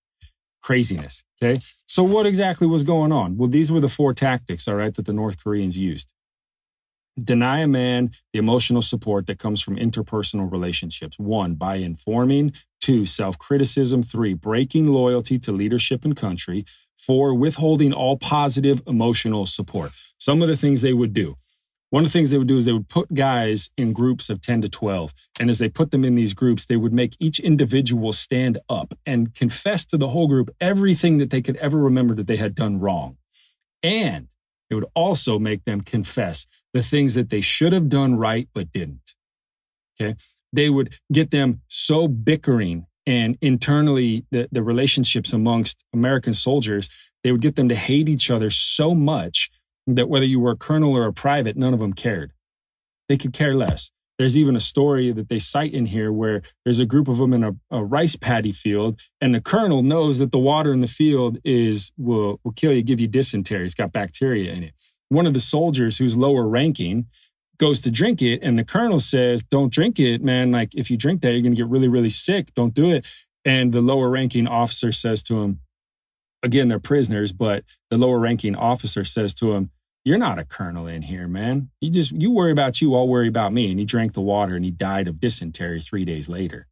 Craziness. 0.62 1.24
Okay. 1.42 1.60
So, 1.88 2.04
what 2.04 2.26
exactly 2.26 2.68
was 2.68 2.84
going 2.84 3.12
on? 3.12 3.38
Well, 3.38 3.50
these 3.50 3.72
were 3.72 3.80
the 3.80 3.90
four 3.90 4.14
tactics, 4.14 4.68
all 4.68 4.76
right, 4.76 4.94
that 4.94 5.06
the 5.06 5.14
North 5.14 5.44
Koreans 5.44 5.78
used 5.78 6.14
deny 7.22 7.60
a 7.60 7.68
man 7.68 8.12
the 8.32 8.40
emotional 8.40 8.82
support 8.82 9.26
that 9.28 9.40
comes 9.40 9.62
from 9.62 9.76
interpersonal 9.76 10.52
relationships. 10.52 11.18
One, 11.18 11.56
by 11.56 11.78
informing. 11.78 12.54
Two, 12.80 13.06
self 13.06 13.38
criticism. 13.38 14.04
Three, 14.04 14.34
breaking 14.34 14.88
loyalty 14.88 15.40
to 15.40 15.52
leadership 15.52 16.06
and 16.06 16.16
country. 16.16 16.66
Four, 16.98 17.34
withholding 17.34 17.94
all 17.94 18.18
positive 18.18 18.82
emotional 18.88 19.46
support. 19.46 19.92
Some 20.18 20.42
of 20.42 20.48
the 20.48 20.58
things 20.58 20.82
they 20.82 20.94
would 20.94 21.14
do 21.14 21.38
one 21.90 22.04
of 22.04 22.10
the 22.10 22.14
things 22.14 22.30
they 22.30 22.38
would 22.38 22.48
do 22.48 22.58
is 22.58 22.66
they 22.66 22.74
would 22.74 22.90
put 22.90 23.14
guys 23.14 23.70
in 23.78 23.94
groups 23.94 24.30
of 24.30 24.42
10 24.42 24.62
to 24.64 24.70
12. 24.70 25.14
And 25.40 25.50
as 25.50 25.58
they 25.58 25.70
put 25.70 25.92
them 25.92 26.04
in 26.04 26.16
these 26.16 26.34
groups, 26.34 26.66
they 26.66 26.76
would 26.76 26.92
make 26.92 27.16
each 27.20 27.40
individual 27.40 28.12
stand 28.12 28.60
up 28.70 28.94
and 29.06 29.34
confess 29.34 29.86
to 29.88 29.98
the 29.98 30.10
whole 30.10 30.28
group 30.28 30.50
everything 30.60 31.18
that 31.20 31.30
they 31.30 31.42
could 31.42 31.56
ever 31.58 31.78
remember 31.78 32.14
that 32.16 32.28
they 32.28 32.36
had 32.36 32.56
done 32.56 32.80
wrong. 32.80 33.18
And 33.82 34.28
it 34.70 34.76
would 34.76 34.88
also 34.94 35.40
make 35.40 35.64
them 35.64 35.82
confess 35.82 36.46
the 36.74 36.84
things 36.84 37.16
that 37.16 37.30
they 37.30 37.42
should 37.42 37.72
have 37.72 37.88
done 37.88 38.18
right 38.18 38.50
but 38.54 38.72
didn't. 38.72 39.16
Okay. 40.00 40.16
They 40.52 40.70
would 40.70 40.98
get 41.12 41.32
them 41.32 41.62
so 41.68 42.08
bickering 42.08 42.86
and 43.06 43.38
internally 43.42 44.26
the, 44.32 44.50
the 44.52 44.62
relationships 44.62 45.32
amongst 45.32 45.86
American 45.94 46.34
soldiers, 46.34 46.90
they 47.24 47.32
would 47.32 47.42
get 47.42 47.56
them 47.56 47.70
to 47.70 47.76
hate 47.76 48.10
each 48.10 48.30
other 48.30 48.50
so 48.50 48.94
much 48.94 49.50
that 49.88 50.10
whether 50.10 50.26
you 50.26 50.40
were 50.40 50.52
a 50.52 50.58
colonel 50.58 50.96
or 50.96 51.06
a 51.06 51.14
private, 51.14 51.56
none 51.56 51.74
of 51.74 51.80
them 51.80 51.94
cared. 51.94 52.34
They 53.10 53.18
could 53.18 53.34
care 53.34 53.56
less. 53.56 53.92
There's 54.20 54.38
even 54.38 54.56
a 54.56 54.60
story 54.60 55.12
that 55.12 55.30
they 55.30 55.40
cite 55.40 55.74
in 55.74 55.86
here 55.86 56.12
where 56.12 56.42
there's 56.66 56.80
a 56.80 56.86
group 56.86 57.08
of 57.08 57.18
them 57.18 57.34
in 57.34 57.44
a, 57.44 57.54
a, 57.70 57.84
rice 57.84 58.16
paddy 58.16 58.52
field, 58.52 59.00
and 59.22 59.34
the 59.34 59.42
colonel 59.42 59.84
knows 59.84 60.20
that 60.20 60.32
the 60.32 60.40
water 60.40 60.74
in 60.74 60.82
the 60.82 60.88
field 60.88 61.38
is 61.44 61.92
will 61.98 62.40
will 62.44 62.52
kill 62.52 62.74
you, 62.74 62.82
give 62.82 63.00
you 63.00 63.08
dysentery. 63.08 63.64
It's 63.64 63.76
got 63.76 63.92
bacteria 63.92 64.52
in 64.52 64.64
it. 64.64 64.74
One 65.10 65.28
of 65.28 65.34
the 65.34 65.40
soldiers 65.40 66.00
who's 66.00 66.18
lower 66.18 66.48
ranking 66.48 67.06
goes 67.60 67.80
to 67.82 67.92
drink 67.92 68.22
it, 68.22 68.40
and 68.42 68.58
the 68.58 68.66
colonel 68.66 69.00
says, 69.00 69.44
"Don't 69.44 69.72
drink 69.72 70.00
it, 70.00 70.24
man. 70.24 70.52
Like 70.52 70.74
if 70.74 70.90
you 70.90 70.98
drink 70.98 71.22
that, 71.22 71.34
you're 71.34 71.44
gonna 71.44 71.56
get 71.56 71.68
really, 71.68 71.88
really 71.88 72.10
sick. 72.10 72.54
Don't 72.56 72.74
do 72.74 72.90
it." 72.90 73.06
And 73.46 73.72
the 73.72 73.82
lower 73.82 74.10
ranking 74.10 74.48
officer 74.48 74.92
says 74.92 75.22
to 75.24 75.42
him, 75.42 75.62
again, 76.44 76.68
they're 76.68 76.80
prisoners, 76.80 77.32
but 77.32 77.64
the 77.90 77.98
lower 77.98 78.20
ranking 78.20 78.56
officer 78.56 79.04
says 79.04 79.34
to 79.36 79.54
him, 79.54 79.72
you're 80.08 80.18
not 80.18 80.40
a 80.40 80.46
colonel 80.46 80.88
in 80.88 81.02
here, 81.02 81.28
man. 81.28 81.70
You 81.82 81.92
just, 81.92 82.14
you 82.14 82.32
worry 82.32 82.54
about 82.54 82.80
you, 82.80 82.96
I'll 82.96 83.10
worry 83.10 83.28
about 83.28 83.52
me. 83.52 83.70
And 83.70 83.78
he 83.78 83.84
drank 83.84 84.14
the 84.14 84.22
water 84.22 84.56
and 84.56 84.64
he 84.64 84.72
died 84.72 85.10
of 85.10 85.20
dysentery 85.20 85.82
three 85.82 86.06
days 86.06 86.30
later. 86.30 86.66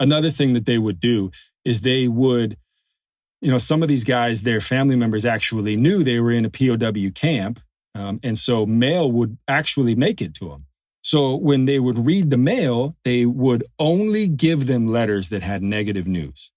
Another 0.00 0.30
thing 0.30 0.52
that 0.54 0.66
they 0.66 0.78
would 0.78 0.98
do 0.98 1.30
is 1.64 1.82
they 1.82 2.08
would, 2.08 2.56
you 3.40 3.52
know, 3.52 3.58
some 3.58 3.84
of 3.84 3.88
these 3.88 4.02
guys, 4.02 4.42
their 4.42 4.60
family 4.60 4.96
members 4.96 5.24
actually 5.24 5.76
knew 5.76 6.02
they 6.02 6.18
were 6.18 6.32
in 6.32 6.44
a 6.44 6.50
POW 6.50 7.10
camp. 7.14 7.60
Um, 7.94 8.18
and 8.24 8.36
so 8.36 8.66
mail 8.66 9.12
would 9.12 9.38
actually 9.46 9.94
make 9.94 10.20
it 10.20 10.34
to 10.34 10.48
them. 10.48 10.66
So 11.02 11.36
when 11.36 11.66
they 11.66 11.78
would 11.78 12.04
read 12.04 12.30
the 12.30 12.36
mail, 12.36 12.96
they 13.04 13.26
would 13.26 13.62
only 13.78 14.26
give 14.26 14.66
them 14.66 14.88
letters 14.88 15.28
that 15.28 15.42
had 15.42 15.62
negative 15.62 16.08
news. 16.08 16.50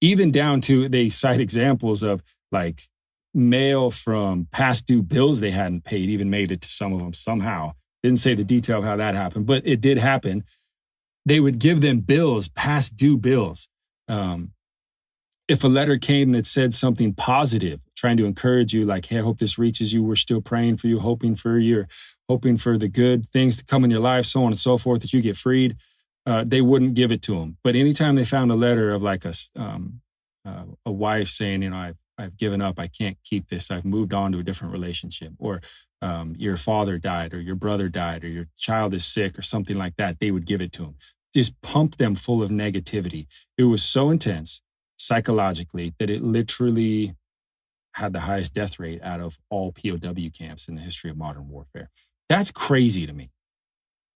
Even 0.00 0.32
down 0.32 0.62
to, 0.62 0.88
they 0.88 1.08
cite 1.08 1.38
examples 1.48 2.02
of 2.02 2.24
like 2.50 2.87
mail 3.34 3.90
from 3.90 4.48
past 4.52 4.86
due 4.86 5.02
bills 5.02 5.40
they 5.40 5.50
hadn't 5.50 5.84
paid 5.84 6.08
even 6.08 6.30
made 6.30 6.50
it 6.50 6.60
to 6.62 6.68
some 6.68 6.92
of 6.92 6.98
them 6.98 7.12
somehow. 7.12 7.72
Didn't 8.02 8.18
say 8.18 8.34
the 8.34 8.44
detail 8.44 8.78
of 8.78 8.84
how 8.84 8.96
that 8.96 9.14
happened, 9.14 9.46
but 9.46 9.66
it 9.66 9.80
did 9.80 9.98
happen. 9.98 10.44
They 11.26 11.40
would 11.40 11.58
give 11.58 11.80
them 11.80 12.00
bills, 12.00 12.48
past 12.48 12.96
due 12.96 13.16
bills. 13.16 13.68
Um, 14.08 14.52
if 15.48 15.64
a 15.64 15.68
letter 15.68 15.98
came 15.98 16.30
that 16.30 16.46
said 16.46 16.74
something 16.74 17.14
positive, 17.14 17.80
trying 17.96 18.18
to 18.18 18.26
encourage 18.26 18.72
you, 18.74 18.84
like, 18.84 19.06
hey, 19.06 19.18
I 19.18 19.22
hope 19.22 19.38
this 19.38 19.58
reaches 19.58 19.92
you. 19.92 20.02
We're 20.02 20.16
still 20.16 20.40
praying 20.40 20.76
for 20.76 20.86
you, 20.86 21.00
hoping 21.00 21.34
for 21.34 21.58
you, 21.58 21.86
hoping 22.28 22.56
for 22.56 22.78
the 22.78 22.88
good 22.88 23.30
things 23.30 23.56
to 23.56 23.64
come 23.64 23.82
in 23.82 23.90
your 23.90 24.00
life, 24.00 24.26
so 24.26 24.40
on 24.40 24.48
and 24.48 24.58
so 24.58 24.78
forth, 24.78 25.00
that 25.00 25.12
you 25.12 25.20
get 25.22 25.36
freed. 25.36 25.76
Uh, 26.26 26.44
they 26.46 26.60
wouldn't 26.60 26.94
give 26.94 27.10
it 27.10 27.22
to 27.22 27.38
them. 27.38 27.56
But 27.64 27.74
anytime 27.74 28.14
they 28.14 28.24
found 28.24 28.50
a 28.50 28.54
letter 28.54 28.92
of 28.92 29.02
like 29.02 29.24
a 29.24 29.32
um, 29.56 30.02
uh, 30.44 30.64
a 30.84 30.92
wife 30.92 31.30
saying, 31.30 31.62
you 31.62 31.70
know, 31.70 31.76
I 31.76 31.94
I've 32.18 32.36
given 32.36 32.60
up. 32.60 32.78
I 32.78 32.88
can't 32.88 33.16
keep 33.24 33.48
this. 33.48 33.70
I've 33.70 33.84
moved 33.84 34.12
on 34.12 34.32
to 34.32 34.38
a 34.38 34.42
different 34.42 34.72
relationship. 34.72 35.32
Or 35.38 35.60
um, 36.02 36.34
your 36.38 36.56
father 36.56 36.98
died, 36.98 37.32
or 37.34 37.40
your 37.40 37.54
brother 37.54 37.88
died, 37.88 38.24
or 38.24 38.28
your 38.28 38.48
child 38.56 38.94
is 38.94 39.04
sick, 39.04 39.38
or 39.38 39.42
something 39.42 39.76
like 39.76 39.96
that. 39.96 40.20
They 40.20 40.30
would 40.30 40.46
give 40.46 40.60
it 40.60 40.72
to 40.72 40.82
them. 40.82 40.96
Just 41.34 41.60
pump 41.62 41.96
them 41.96 42.14
full 42.14 42.42
of 42.42 42.50
negativity. 42.50 43.26
It 43.56 43.64
was 43.64 43.82
so 43.82 44.10
intense 44.10 44.62
psychologically 44.96 45.94
that 45.98 46.10
it 46.10 46.22
literally 46.22 47.14
had 47.94 48.12
the 48.12 48.20
highest 48.20 48.54
death 48.54 48.78
rate 48.78 49.02
out 49.02 49.20
of 49.20 49.38
all 49.50 49.72
POW 49.72 50.30
camps 50.36 50.68
in 50.68 50.76
the 50.76 50.82
history 50.82 51.10
of 51.10 51.16
modern 51.16 51.48
warfare. 51.48 51.90
That's 52.28 52.50
crazy 52.50 53.06
to 53.06 53.12
me. 53.12 53.30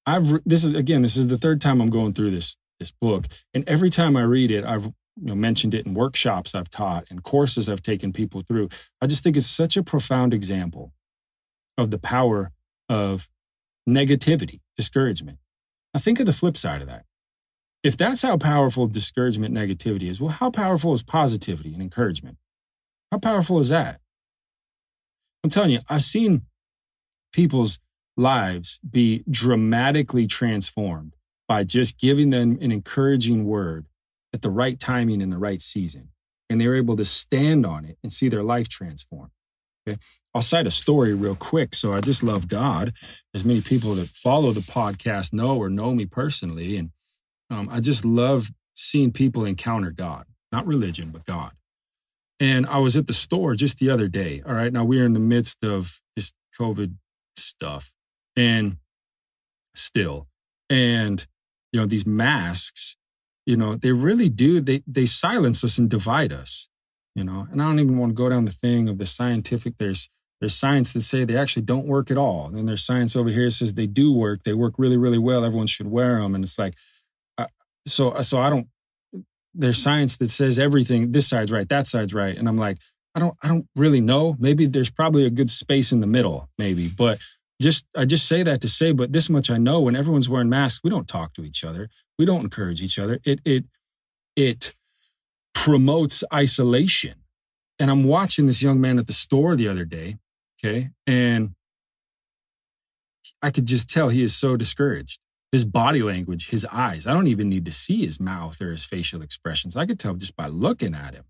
I've 0.07 0.41
this 0.45 0.65
is 0.65 0.75
again 0.75 1.03
this 1.03 1.17
is 1.17 1.29
the 1.29 1.39
third 1.39 1.61
time 1.61 1.81
I'm 1.81 1.91
going 1.91 2.13
through 2.13 2.33
this 2.33 2.57
this 2.81 2.91
book 2.91 3.27
and 3.55 3.63
every 3.69 3.91
time 3.91 4.17
I 4.17 4.23
read 4.23 4.51
it 4.51 4.65
I've 4.65 4.93
you 5.21 5.27
know, 5.27 5.35
mentioned 5.35 5.75
it 5.75 5.87
in 5.87 5.95
workshops 5.95 6.55
I've 6.55 6.71
taught 6.71 7.07
and 7.11 7.23
courses 7.23 7.69
I've 7.69 7.83
taken 7.83 8.13
people 8.13 8.43
through. 8.43 8.69
I 9.01 9.07
just 9.07 9.23
think 9.23 9.37
it's 9.37 9.47
such 9.47 9.77
a 9.77 9.83
profound 9.83 10.33
example 10.33 10.93
of 11.77 11.91
the 11.91 11.99
power 11.99 12.53
of 12.89 13.29
negativity, 13.89 14.61
discouragement. 14.77 15.39
I 15.95 15.99
think 15.99 16.21
of 16.21 16.27
the 16.27 16.33
flip 16.33 16.57
side 16.57 16.81
of 16.81 16.89
that. 16.89 17.05
If 17.83 17.97
that's 17.97 18.23
how 18.23 18.37
powerful 18.39 18.87
discouragement, 18.87 19.55
negativity 19.55 20.09
is, 20.09 20.21
well, 20.21 20.31
how 20.31 20.51
powerful 20.51 20.93
is 20.93 21.03
positivity 21.03 21.73
and 21.73 21.83
encouragement? 21.83 22.39
How 23.11 23.19
powerful 23.19 23.59
is 23.59 23.69
that? 23.71 24.01
I'm 25.43 25.51
telling 25.51 25.73
you, 25.73 25.81
I've 25.89 26.05
seen 26.05 26.43
people's 27.33 27.81
lives 28.17 28.79
be 28.89 29.25
dramatically 29.29 30.27
transformed 30.27 31.17
by 31.49 31.65
just 31.65 31.99
giving 31.99 32.31
them 32.31 32.59
an 32.61 32.71
encouraging 32.71 33.45
word 33.45 33.87
at 34.33 34.43
the 34.43 34.51
right 34.51 34.79
timing 34.79 35.21
in 35.21 35.31
the 35.31 35.39
right 35.39 35.61
season. 35.61 36.09
And 36.49 36.61
they're 36.61 36.77
able 36.77 36.97
to 36.97 37.05
stand 37.05 37.65
on 37.65 37.85
it 37.85 37.99
and 38.03 38.13
see 38.13 38.29
their 38.29 38.43
life 38.43 38.69
transform. 38.69 39.31
Okay. 39.89 39.99
I'll 40.35 40.43
cite 40.43 40.67
a 40.67 40.71
story 40.71 41.15
real 41.15 41.35
quick. 41.35 41.75
So 41.75 41.93
I 41.93 42.01
just 42.01 42.23
love 42.23 42.47
God. 42.47 42.93
As 43.35 43.45
many 43.45 43.61
people 43.61 43.95
that 43.95 44.09
follow 44.09 44.53
the 44.53 44.61
podcast 44.61 45.33
know 45.33 45.57
or 45.57 45.69
know 45.69 45.95
me 45.95 46.07
personally. 46.07 46.77
And 46.77 46.91
um, 47.51 47.69
I 47.71 47.81
just 47.81 48.05
love 48.05 48.51
seeing 48.75 49.13
people 49.13 49.45
encounter 49.45 49.91
God, 49.91 50.27
not 50.53 50.67
religion, 50.67 51.11
but 51.11 51.25
God. 51.25 51.53
And 52.39 52.67
I 52.67 52.79
was 52.79 52.97
at 52.97 53.07
the 53.07 53.13
store 53.13 53.55
just 53.55 53.79
the 53.79 53.91
other 53.91 54.09
day. 54.09 54.43
All 54.47 54.55
right. 54.55 54.73
Now 54.73 54.85
we're 54.85 55.05
in 55.05 55.13
the 55.13 55.21
midst 55.21 55.65
of 55.65 56.01
this 56.17 56.33
COVID 56.59 56.97
stuff 57.37 57.93
and 58.37 58.77
still. 59.75 60.29
And, 60.71 61.27
you 61.73 61.81
know, 61.81 61.87
these 61.87 62.07
masks 62.07 62.97
you 63.47 63.57
know, 63.57 63.75
they 63.75 63.93
really 63.93 64.29
do. 64.29 64.61
They 64.61 64.83
they 64.87 65.07
silence 65.07 65.65
us 65.65 65.79
and 65.79 65.89
divide 65.89 66.33
us. 66.33 66.69
You 67.15 67.25
know, 67.25 67.47
and 67.51 67.61
I 67.61 67.67
don't 67.67 67.81
even 67.81 67.99
want 67.99 68.11
to 68.11 68.15
go 68.15 68.29
down 68.31 68.47
the 68.47 68.53
thing 68.53 68.89
of 68.89 68.99
the 68.99 69.07
scientific. 69.07 69.75
There's 69.79 70.09
there's 70.41 70.55
science 70.55 70.93
that 70.93 71.03
say 71.03 71.25
they 71.25 71.37
actually 71.37 71.63
don't 71.63 71.87
work 71.87 72.11
at 72.11 72.17
all, 72.17 72.47
and 72.47 72.67
there's 72.67 72.85
science 72.85 73.15
over 73.15 73.29
here 73.29 73.45
that 73.45 73.53
says 73.53 73.75
they 73.75 73.87
do 73.87 74.13
work. 74.13 74.43
They 74.45 74.55
work 74.55 74.75
really 74.79 74.97
really 74.97 75.19
well. 75.19 75.45
Everyone 75.45 75.67
should 75.67 75.89
wear 75.89 76.21
them, 76.21 76.35
and 76.35 76.43
it's 76.45 76.59
like, 76.59 76.75
so 77.87 78.21
so 78.21 78.41
I 78.41 78.51
don't. 78.51 78.69
There's 79.55 79.83
science 79.83 80.17
that 80.17 80.31
says 80.31 80.59
everything. 80.59 81.13
This 81.13 81.29
side's 81.29 81.53
right, 81.53 81.69
that 81.69 81.87
side's 81.87 82.15
right, 82.15 82.37
and 82.37 82.49
I'm 82.49 82.57
like, 82.57 82.79
I 83.15 83.21
don't 83.21 83.37
I 83.43 83.49
don't 83.49 83.67
really 83.77 84.01
know. 84.01 84.37
Maybe 84.39 84.67
there's 84.67 84.91
probably 84.91 85.27
a 85.27 85.31
good 85.31 85.51
space 85.51 85.93
in 85.93 86.01
the 86.01 86.07
middle, 86.07 86.49
maybe, 86.59 86.89
but 86.89 87.19
just 87.63 87.87
I 87.97 88.05
just 88.05 88.27
say 88.27 88.43
that 88.43 88.61
to 88.61 88.69
say, 88.69 88.93
but 88.93 89.13
this 89.13 89.31
much 89.31 89.51
I 89.51 89.57
know: 89.57 89.81
when 89.81 89.97
everyone's 89.97 90.29
wearing 90.29 90.49
masks, 90.49 90.81
we 90.85 90.91
don't 90.91 91.09
talk 91.09 91.33
to 91.35 91.45
each 91.45 91.65
other. 91.65 91.89
We 92.19 92.25
don't 92.25 92.43
encourage 92.43 92.83
each 92.83 92.99
other. 92.99 93.19
It 93.25 93.41
it 93.45 93.65
it 94.37 94.75
promotes 95.55 96.25
isolation. 96.33 97.15
And 97.79 97.91
I'm 97.91 98.05
watching 98.05 98.47
this 98.47 98.63
young 98.63 98.81
man 98.81 98.99
at 98.99 99.07
the 99.07 99.13
store 99.13 99.57
the 99.57 99.69
other 99.69 99.85
day, 99.85 100.19
okay, 100.59 100.91
and 101.07 101.55
I 103.43 103.51
could 103.51 103.67
just 103.67 103.89
tell 103.89 104.09
he 104.09 104.23
is 104.23 104.37
so 104.37 104.57
discouraged. 104.57 105.19
His 105.51 105.65
body 105.65 106.03
language, 106.03 106.49
his 106.49 106.65
eyes. 106.73 107.07
I 107.07 107.13
don't 107.13 107.27
even 107.27 107.49
need 107.49 107.65
to 107.67 107.73
see 107.73 108.05
his 108.05 108.19
mouth 108.19 108.61
or 108.61 108.71
his 108.71 108.85
facial 108.85 109.21
expressions. 109.21 109.77
I 109.77 109.85
could 109.85 109.99
tell 109.99 110.15
just 110.15 110.35
by 110.35 110.47
looking 110.47 110.95
at 110.95 111.15
him. 111.15 111.25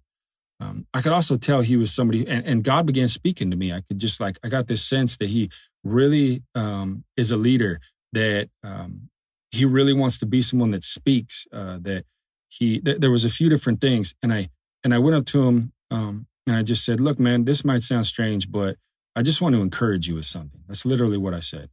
Um, 0.60 0.86
I 0.94 1.02
could 1.02 1.12
also 1.12 1.36
tell 1.36 1.60
he 1.60 1.76
was 1.76 1.92
somebody, 1.92 2.26
and, 2.26 2.46
and, 2.46 2.62
God 2.62 2.86
began 2.86 3.08
speaking 3.08 3.50
to 3.50 3.56
me. 3.56 3.72
I 3.72 3.80
could 3.80 3.98
just 3.98 4.20
like, 4.20 4.38
I 4.44 4.48
got 4.48 4.68
this 4.68 4.84
sense 4.84 5.16
that 5.16 5.28
he 5.28 5.50
really 5.84 6.42
um, 6.54 7.04
is 7.16 7.30
a 7.30 7.36
leader, 7.36 7.80
that 8.12 8.48
um, 8.62 9.08
he 9.50 9.64
really 9.64 9.92
wants 9.92 10.18
to 10.18 10.26
be 10.26 10.42
someone 10.42 10.70
that 10.72 10.84
speaks. 10.84 11.46
Uh, 11.52 11.78
that 11.80 12.04
he 12.48 12.80
th- 12.80 12.98
there 12.98 13.10
was 13.10 13.24
a 13.24 13.30
few 13.30 13.48
different 13.48 13.80
things, 13.80 14.14
and 14.22 14.32
I 14.32 14.48
and 14.84 14.92
I 14.92 14.98
went 14.98 15.16
up 15.16 15.26
to 15.26 15.44
him 15.44 15.72
um, 15.90 16.26
and 16.46 16.56
I 16.56 16.62
just 16.62 16.84
said, 16.84 17.00
"Look, 17.00 17.18
man, 17.18 17.44
this 17.44 17.64
might 17.64 17.82
sound 17.82 18.06
strange, 18.06 18.50
but 18.50 18.76
I 19.14 19.22
just 19.22 19.40
want 19.40 19.54
to 19.54 19.62
encourage 19.62 20.08
you 20.08 20.16
with 20.16 20.26
something." 20.26 20.60
That's 20.66 20.84
literally 20.86 21.18
what 21.18 21.34
I 21.34 21.40
said, 21.40 21.70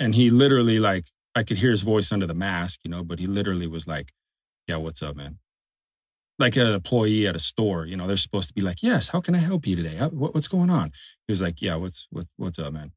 and 0.00 0.14
he 0.14 0.30
literally 0.30 0.78
like 0.78 1.06
I 1.34 1.42
could 1.42 1.58
hear 1.58 1.70
his 1.70 1.82
voice 1.82 2.10
under 2.12 2.26
the 2.26 2.34
mask, 2.34 2.80
you 2.84 2.90
know, 2.90 3.04
but 3.04 3.18
he 3.18 3.26
literally 3.26 3.66
was 3.66 3.86
like, 3.86 4.12
"Yeah, 4.66 4.76
what's 4.76 5.02
up, 5.02 5.16
man?" 5.16 5.38
Like 6.38 6.56
an 6.56 6.68
employee 6.68 7.26
at 7.26 7.34
a 7.36 7.40
store, 7.40 7.84
you 7.84 7.96
know, 7.96 8.06
they're 8.06 8.16
supposed 8.16 8.48
to 8.48 8.54
be 8.54 8.60
like, 8.60 8.82
"Yes, 8.82 9.08
how 9.08 9.20
can 9.20 9.34
I 9.34 9.38
help 9.38 9.66
you 9.66 9.76
today? 9.76 9.98
What's 9.98 10.48
going 10.48 10.70
on?" 10.70 10.92
He 11.26 11.32
was 11.32 11.42
like, 11.42 11.60
"Yeah, 11.62 11.76
what's 11.76 12.06
what, 12.10 12.26
what's 12.36 12.58
up, 12.58 12.72
man?" 12.72 12.92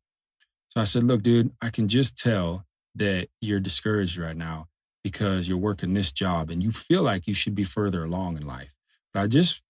So 0.71 0.81
I 0.81 0.85
said, 0.85 1.03
"Look, 1.03 1.21
dude, 1.23 1.51
I 1.61 1.69
can 1.69 1.87
just 1.87 2.17
tell 2.17 2.65
that 2.95 3.29
you're 3.41 3.59
discouraged 3.59 4.17
right 4.17 4.35
now 4.37 4.67
because 5.03 5.47
you're 5.47 5.57
working 5.57 5.93
this 5.93 6.11
job 6.11 6.49
and 6.49 6.61
you 6.63 6.71
feel 6.71 7.03
like 7.03 7.27
you 7.27 7.33
should 7.33 7.55
be 7.55 7.63
further 7.63 8.03
along 8.03 8.37
in 8.37 8.45
life. 8.45 8.73
But 9.13 9.21
I 9.21 9.27
just 9.27 9.61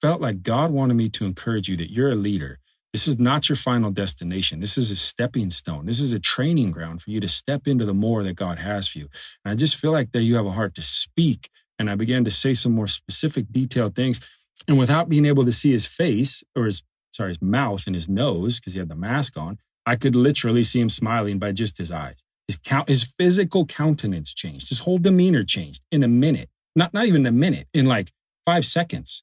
felt 0.00 0.20
like 0.20 0.42
God 0.42 0.70
wanted 0.70 0.94
me 0.94 1.08
to 1.10 1.26
encourage 1.26 1.68
you 1.68 1.76
that 1.78 1.92
you're 1.92 2.10
a 2.10 2.14
leader, 2.14 2.58
This 2.92 3.06
is 3.06 3.18
not 3.18 3.48
your 3.48 3.56
final 3.56 3.90
destination. 3.90 4.60
This 4.60 4.78
is 4.78 4.90
a 4.90 4.96
stepping 4.96 5.50
stone. 5.50 5.86
This 5.86 6.00
is 6.00 6.12
a 6.12 6.18
training 6.18 6.72
ground 6.72 7.02
for 7.02 7.10
you 7.10 7.20
to 7.20 7.28
step 7.28 7.68
into 7.68 7.84
the 7.84 7.94
more 7.94 8.22
that 8.24 8.34
God 8.34 8.58
has 8.58 8.88
for 8.88 8.98
you. 8.98 9.08
And 9.44 9.52
I 9.52 9.54
just 9.56 9.76
feel 9.76 9.92
like 9.92 10.12
that 10.12 10.22
you 10.22 10.36
have 10.36 10.46
a 10.46 10.52
heart 10.52 10.74
to 10.76 10.82
speak. 10.82 11.50
And 11.78 11.90
I 11.90 11.96
began 11.96 12.24
to 12.24 12.30
say 12.30 12.54
some 12.54 12.72
more 12.72 12.86
specific, 12.86 13.52
detailed 13.52 13.94
things. 13.94 14.20
And 14.66 14.78
without 14.78 15.08
being 15.08 15.26
able 15.26 15.44
to 15.44 15.52
see 15.52 15.70
his 15.70 15.86
face 15.86 16.42
or 16.56 16.64
his, 16.64 16.82
sorry, 17.12 17.30
his 17.30 17.42
mouth 17.42 17.86
and 17.86 17.94
his 17.94 18.08
nose, 18.08 18.58
because 18.58 18.72
he 18.72 18.78
had 18.78 18.88
the 18.88 18.96
mask 18.96 19.36
on, 19.36 19.58
I 19.88 19.96
could 19.96 20.14
literally 20.14 20.62
see 20.62 20.80
him 20.80 20.90
smiling 20.90 21.38
by 21.38 21.52
just 21.52 21.78
his 21.78 21.90
eyes. 21.90 22.22
His 22.46 22.58
count, 22.58 22.88
his 22.88 23.04
physical 23.18 23.64
countenance 23.64 24.34
changed. 24.34 24.68
His 24.68 24.80
whole 24.80 24.98
demeanor 24.98 25.44
changed 25.44 25.82
in 25.90 26.02
a 26.02 26.08
minute. 26.08 26.50
Not, 26.76 26.92
not 26.92 27.06
even 27.06 27.24
a 27.24 27.32
minute, 27.32 27.68
in 27.72 27.86
like 27.86 28.12
five 28.44 28.66
seconds 28.66 29.22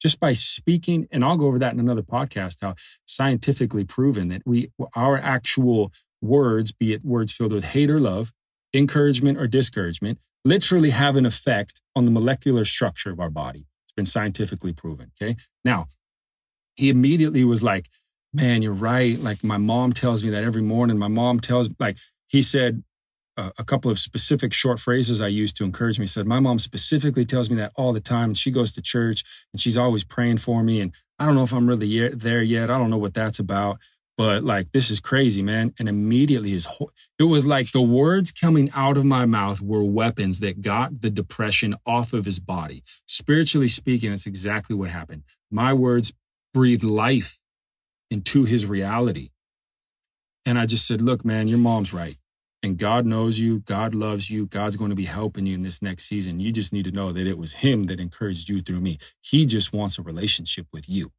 just 0.00 0.20
by 0.20 0.32
speaking 0.32 1.06
and 1.10 1.24
i'll 1.24 1.36
go 1.36 1.46
over 1.46 1.58
that 1.58 1.72
in 1.72 1.80
another 1.80 2.02
podcast 2.02 2.58
how 2.60 2.74
scientifically 3.06 3.84
proven 3.84 4.28
that 4.28 4.42
we 4.44 4.70
our 4.94 5.16
actual 5.16 5.92
words 6.20 6.72
be 6.72 6.92
it 6.92 7.04
words 7.04 7.32
filled 7.32 7.52
with 7.52 7.64
hate 7.64 7.88
or 7.88 8.00
love 8.00 8.32
encouragement 8.74 9.38
or 9.38 9.46
discouragement 9.46 10.18
literally 10.44 10.90
have 10.90 11.16
an 11.16 11.24
effect 11.24 11.80
on 11.96 12.04
the 12.04 12.10
molecular 12.10 12.64
structure 12.64 13.10
of 13.10 13.20
our 13.20 13.30
body 13.30 13.66
it's 13.84 13.92
been 13.96 14.04
scientifically 14.04 14.72
proven 14.72 15.10
okay 15.16 15.36
now 15.64 15.86
he 16.74 16.90
immediately 16.90 17.44
was 17.44 17.62
like 17.62 17.88
man 18.34 18.60
you're 18.60 18.72
right 18.72 19.20
like 19.20 19.42
my 19.42 19.56
mom 19.56 19.92
tells 19.92 20.22
me 20.22 20.30
that 20.30 20.44
every 20.44 20.62
morning 20.62 20.98
my 20.98 21.08
mom 21.08 21.40
tells 21.40 21.68
like 21.78 21.96
he 22.28 22.42
said 22.42 22.82
a, 23.36 23.52
a 23.58 23.64
couple 23.64 23.90
of 23.90 23.98
specific 23.98 24.52
short 24.52 24.78
phrases 24.78 25.20
I 25.20 25.28
use 25.28 25.52
to 25.54 25.64
encourage 25.64 25.98
me. 25.98 26.04
He 26.04 26.08
said, 26.08 26.26
My 26.26 26.40
mom 26.40 26.58
specifically 26.58 27.24
tells 27.24 27.50
me 27.50 27.56
that 27.56 27.72
all 27.76 27.92
the 27.92 28.00
time. 28.00 28.34
She 28.34 28.50
goes 28.50 28.72
to 28.72 28.82
church 28.82 29.24
and 29.52 29.60
she's 29.60 29.76
always 29.76 30.04
praying 30.04 30.38
for 30.38 30.62
me. 30.62 30.80
And 30.80 30.92
I 31.18 31.26
don't 31.26 31.34
know 31.34 31.44
if 31.44 31.52
I'm 31.52 31.66
really 31.66 32.08
there 32.10 32.42
yet. 32.42 32.70
I 32.70 32.78
don't 32.78 32.90
know 32.90 32.98
what 32.98 33.14
that's 33.14 33.38
about. 33.38 33.78
But 34.16 34.44
like, 34.44 34.70
this 34.70 34.90
is 34.90 35.00
crazy, 35.00 35.42
man. 35.42 35.74
And 35.78 35.88
immediately 35.88 36.50
his 36.50 36.68
it 37.18 37.24
was 37.24 37.44
like 37.44 37.72
the 37.72 37.82
words 37.82 38.30
coming 38.30 38.70
out 38.72 38.96
of 38.96 39.04
my 39.04 39.26
mouth 39.26 39.60
were 39.60 39.82
weapons 39.82 40.38
that 40.40 40.62
got 40.62 41.00
the 41.00 41.10
depression 41.10 41.74
off 41.84 42.12
of 42.12 42.24
his 42.24 42.38
body. 42.38 42.84
Spiritually 43.06 43.66
speaking, 43.66 44.10
that's 44.10 44.26
exactly 44.26 44.76
what 44.76 44.90
happened. 44.90 45.24
My 45.50 45.72
words 45.72 46.12
breathed 46.52 46.84
life 46.84 47.40
into 48.10 48.44
his 48.44 48.66
reality. 48.66 49.30
And 50.46 50.58
I 50.58 50.66
just 50.66 50.86
said, 50.86 51.00
look, 51.00 51.24
man, 51.24 51.48
your 51.48 51.58
mom's 51.58 51.92
right. 51.92 52.16
And 52.62 52.78
God 52.78 53.04
knows 53.04 53.38
you, 53.38 53.60
God 53.60 53.94
loves 53.94 54.30
you, 54.30 54.46
God's 54.46 54.76
going 54.76 54.90
to 54.90 54.96
be 54.96 55.04
helping 55.04 55.44
you 55.44 55.54
in 55.54 55.62
this 55.62 55.82
next 55.82 56.04
season. 56.04 56.40
You 56.40 56.50
just 56.50 56.72
need 56.72 56.86
to 56.86 56.92
know 56.92 57.12
that 57.12 57.26
it 57.26 57.36
was 57.36 57.54
Him 57.54 57.84
that 57.84 58.00
encouraged 58.00 58.48
you 58.48 58.62
through 58.62 58.80
me. 58.80 58.98
He 59.20 59.44
just 59.44 59.74
wants 59.74 59.98
a 59.98 60.02
relationship 60.02 60.66
with 60.72 60.88
you. 60.88 61.12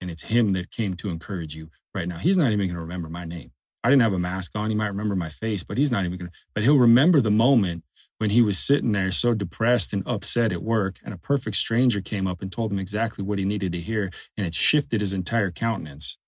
And 0.00 0.10
it's 0.10 0.22
Him 0.22 0.52
that 0.52 0.70
came 0.70 0.94
to 0.94 1.10
encourage 1.10 1.56
you 1.56 1.70
right 1.92 2.06
now. 2.06 2.18
He's 2.18 2.36
not 2.36 2.52
even 2.52 2.66
going 2.66 2.74
to 2.74 2.80
remember 2.80 3.08
my 3.08 3.24
name. 3.24 3.50
I 3.84 3.90
didn't 3.90 4.02
have 4.02 4.12
a 4.12 4.18
mask 4.18 4.52
on. 4.54 4.70
He 4.70 4.76
might 4.76 4.88
remember 4.88 5.16
my 5.16 5.28
face, 5.28 5.64
but 5.64 5.76
he's 5.76 5.90
not 5.90 6.04
even 6.04 6.18
going 6.18 6.30
to, 6.30 6.36
but 6.54 6.62
he'll 6.62 6.78
remember 6.78 7.20
the 7.20 7.32
moment 7.32 7.82
when 8.18 8.30
he 8.30 8.40
was 8.40 8.56
sitting 8.56 8.92
there 8.92 9.10
so 9.10 9.34
depressed 9.34 9.92
and 9.92 10.06
upset 10.06 10.52
at 10.52 10.62
work 10.62 11.00
and 11.04 11.12
a 11.12 11.18
perfect 11.18 11.56
stranger 11.56 12.00
came 12.00 12.28
up 12.28 12.40
and 12.40 12.52
told 12.52 12.70
him 12.70 12.78
exactly 12.78 13.24
what 13.24 13.40
he 13.40 13.44
needed 13.44 13.72
to 13.72 13.80
hear 13.80 14.10
and 14.36 14.46
it 14.46 14.54
shifted 14.54 15.00
his 15.00 15.12
entire 15.12 15.50
countenance 15.50 16.18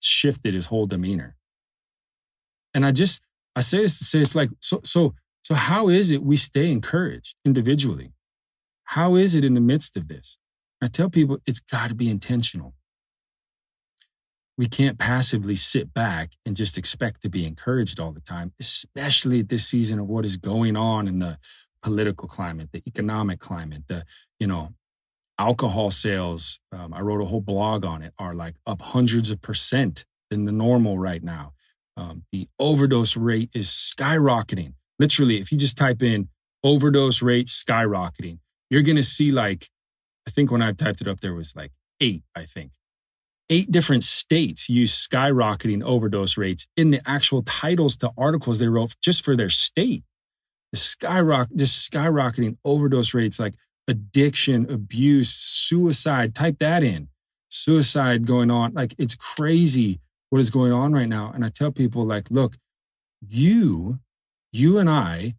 shifted 0.00 0.54
his 0.54 0.66
whole 0.66 0.86
demeanor 0.86 1.36
and 2.74 2.84
i 2.84 2.90
just 2.90 3.22
I 3.56 3.60
say 3.60 3.78
this 3.78 3.98
to 3.98 4.04
say 4.04 4.20
it's 4.20 4.36
like 4.36 4.50
so 4.60 4.80
so 4.84 5.14
so 5.42 5.54
how 5.54 5.88
is 5.88 6.10
it 6.10 6.22
we 6.22 6.36
stay 6.36 6.70
encouraged 6.70 7.36
individually? 7.44 8.12
How 8.84 9.14
is 9.14 9.34
it 9.34 9.44
in 9.44 9.54
the 9.54 9.60
midst 9.60 9.96
of 9.96 10.08
this? 10.08 10.36
I 10.82 10.88
tell 10.88 11.08
people 11.08 11.38
it's 11.46 11.60
got 11.60 11.88
to 11.88 11.94
be 11.94 12.10
intentional. 12.10 12.74
We 14.58 14.66
can't 14.66 14.98
passively 14.98 15.56
sit 15.56 15.94
back 15.94 16.32
and 16.44 16.54
just 16.54 16.76
expect 16.76 17.22
to 17.22 17.30
be 17.30 17.46
encouraged 17.46 17.98
all 17.98 18.12
the 18.12 18.20
time, 18.20 18.52
especially 18.60 19.40
at 19.40 19.48
this 19.48 19.66
season 19.66 19.98
of 19.98 20.06
what 20.06 20.24
is 20.24 20.36
going 20.36 20.76
on 20.76 21.08
in 21.08 21.18
the 21.18 21.38
political 21.82 22.28
climate, 22.28 22.70
the 22.72 22.82
economic 22.86 23.40
climate, 23.40 23.84
the, 23.88 24.04
you 24.38 24.46
know, 24.46 24.70
alcohol 25.38 25.90
sales. 25.90 26.60
Um, 26.72 26.94
I 26.94 27.00
wrote 27.00 27.20
a 27.20 27.26
whole 27.26 27.40
blog 27.40 27.84
on 27.84 28.02
it, 28.02 28.12
are 28.18 28.34
like 28.34 28.54
up 28.66 28.80
hundreds 28.80 29.30
of 29.30 29.40
percent 29.42 30.04
than 30.30 30.44
the 30.44 30.52
normal 30.52 30.98
right 30.98 31.22
now. 31.22 31.52
Um, 31.96 32.24
the 32.32 32.48
overdose 32.58 33.16
rate 33.16 33.50
is 33.54 33.68
skyrocketing. 33.68 34.74
Literally, 34.98 35.38
if 35.38 35.52
you 35.52 35.58
just 35.58 35.76
type 35.76 36.02
in 36.02 36.28
overdose 36.62 37.22
rate 37.22 37.46
skyrocketing, 37.46 38.38
you're 38.70 38.82
going 38.82 38.96
to 38.96 39.02
see 39.02 39.30
like, 39.30 39.68
I 40.26 40.30
think 40.30 40.50
when 40.50 40.62
I 40.62 40.72
typed 40.72 41.00
it 41.00 41.08
up, 41.08 41.20
there 41.20 41.34
was 41.34 41.54
like 41.54 41.72
eight, 42.00 42.22
I 42.34 42.44
think. 42.44 42.72
Eight 43.48 43.70
different 43.70 44.02
states 44.02 44.68
use 44.68 45.06
skyrocketing 45.06 45.82
overdose 45.84 46.36
rates 46.36 46.66
in 46.76 46.90
the 46.90 47.00
actual 47.06 47.42
titles 47.42 47.96
to 47.98 48.10
articles 48.18 48.58
they 48.58 48.66
wrote 48.68 48.96
just 49.00 49.24
for 49.24 49.36
their 49.36 49.48
state. 49.50 50.02
The 50.72 50.78
skyrocket, 50.78 51.56
just 51.56 51.90
skyrocketing 51.90 52.56
overdose 52.64 53.14
rates 53.14 53.38
like 53.38 53.54
addiction, 53.88 54.70
abuse, 54.70 55.30
suicide. 55.30 56.34
Type 56.34 56.58
that 56.58 56.82
in. 56.82 57.08
Suicide 57.48 58.26
going 58.26 58.50
on. 58.50 58.74
Like 58.74 58.94
it's 58.98 59.14
crazy 59.14 60.00
what 60.30 60.40
is 60.40 60.50
going 60.50 60.72
on 60.72 60.92
right 60.92 61.08
now. 61.08 61.30
And 61.34 61.44
I 61.44 61.48
tell 61.48 61.70
people, 61.70 62.04
like, 62.04 62.30
look, 62.30 62.56
you, 63.26 64.00
you 64.52 64.78
and 64.78 64.90
I, 64.90 65.34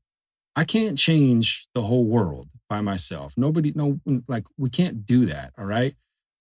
I 0.56 0.64
can't 0.64 0.98
change 0.98 1.68
the 1.76 1.82
whole 1.82 2.06
world 2.06 2.48
by 2.70 2.82
myself. 2.82 3.34
Nobody, 3.38 3.74
no, 3.76 4.00
like, 4.28 4.46
we 4.58 4.70
can't 4.70 5.06
do 5.06 5.26
that. 5.26 5.54
All 5.58 5.66
right. 5.66 5.96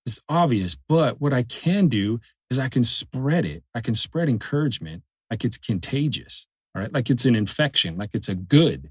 It's 0.07 0.21
obvious. 0.29 0.77
But 0.89 1.21
what 1.21 1.33
I 1.33 1.43
can 1.43 1.89
do 1.89 2.21
is 2.51 2.59
I 2.59 2.69
can 2.69 2.85
spread 2.85 3.45
it. 3.45 3.65
I 3.75 3.81
can 3.81 3.95
spread 3.95 4.29
encouragement 4.29 5.03
like 5.31 5.45
it's 5.45 5.59
contagious. 5.59 6.47
All 6.75 6.83
right. 6.83 6.93
Like 6.93 7.11
it's 7.11 7.27
an 7.27 7.35
infection, 7.35 7.97
like 7.97 8.11
it's 8.15 8.29
a 8.29 8.35
good 8.35 8.91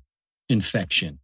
infection 0.50 1.20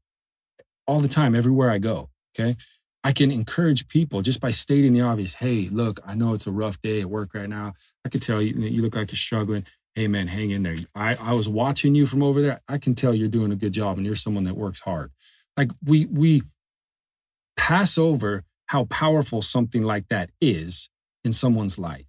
all 0.91 0.99
the 0.99 1.07
time, 1.07 1.35
everywhere 1.35 1.71
I 1.71 1.77
go. 1.77 2.09
Okay. 2.37 2.57
I 3.03 3.13
can 3.13 3.31
encourage 3.31 3.87
people 3.87 4.21
just 4.21 4.41
by 4.41 4.51
stating 4.51 4.93
the 4.93 5.01
obvious. 5.01 5.35
Hey, 5.35 5.69
look, 5.71 5.99
I 6.05 6.13
know 6.13 6.33
it's 6.33 6.45
a 6.45 6.51
rough 6.51 6.79
day 6.81 7.01
at 7.01 7.09
work 7.09 7.33
right 7.33 7.49
now. 7.49 7.73
I 8.05 8.09
can 8.09 8.19
tell 8.19 8.41
you 8.41 8.53
you 8.53 8.81
look 8.81 8.95
like 8.95 9.09
you're 9.11 9.17
struggling. 9.17 9.65
Hey, 9.95 10.07
man, 10.07 10.27
hang 10.27 10.51
in 10.51 10.63
there. 10.63 10.77
I, 10.93 11.15
I 11.15 11.33
was 11.33 11.49
watching 11.49 11.95
you 11.95 12.05
from 12.05 12.21
over 12.21 12.41
there. 12.41 12.61
I 12.67 12.77
can 12.77 12.93
tell 12.93 13.13
you're 13.13 13.27
doing 13.27 13.51
a 13.51 13.55
good 13.55 13.73
job 13.73 13.97
and 13.97 14.05
you're 14.05 14.15
someone 14.15 14.43
that 14.43 14.55
works 14.55 14.81
hard. 14.81 15.11
Like 15.57 15.71
we 15.83 16.05
we 16.05 16.43
pass 17.57 17.97
over 17.97 18.43
how 18.67 18.85
powerful 18.85 19.41
something 19.41 19.81
like 19.81 20.07
that 20.09 20.29
is 20.39 20.89
in 21.23 21.31
someone's 21.31 21.79
life. 21.79 22.05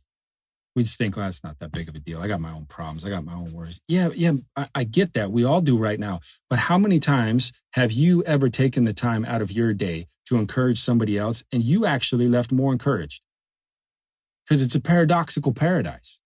We 0.75 0.83
just 0.83 0.97
think, 0.97 1.17
well, 1.17 1.27
that's 1.27 1.45
not 1.45 1.59
that 1.59 1.71
big 1.71 1.89
of 1.89 1.95
a 1.95 1.99
deal. 1.99 2.21
I 2.21 2.29
got 2.29 2.41
my 2.41 2.51
own 2.51 2.65
problems. 2.65 3.05
I 3.05 3.11
got 3.11 3.25
my 3.25 3.35
own 3.35 3.53
worries. 3.53 3.81
Yeah, 3.89 4.09
yeah, 4.15 4.33
I, 4.57 4.69
I 4.75 4.85
get 4.85 5.13
that. 5.13 5.31
We 5.31 5.45
all 5.45 5.61
do 5.61 5.77
right 5.77 6.01
now. 6.01 6.21
But 6.49 6.61
how 6.61 6.79
many 6.79 6.99
times 6.99 7.53
have 7.75 7.93
you 7.93 8.23
ever 8.25 8.49
taken 8.49 8.85
the 8.85 8.95
time 8.95 9.25
out 9.25 9.43
of 9.43 9.53
your 9.53 9.75
day 9.75 10.07
to 10.29 10.37
encourage 10.37 10.79
somebody 10.79 11.19
else 11.19 11.45
and 11.53 11.63
you 11.63 11.85
actually 11.85 12.27
left 12.27 12.53
more 12.53 12.73
encouraged? 12.73 13.23
Because 14.45 14.63
it's 14.63 14.75
a 14.75 14.81
paradoxical 14.81 15.53
paradise. 15.53 16.21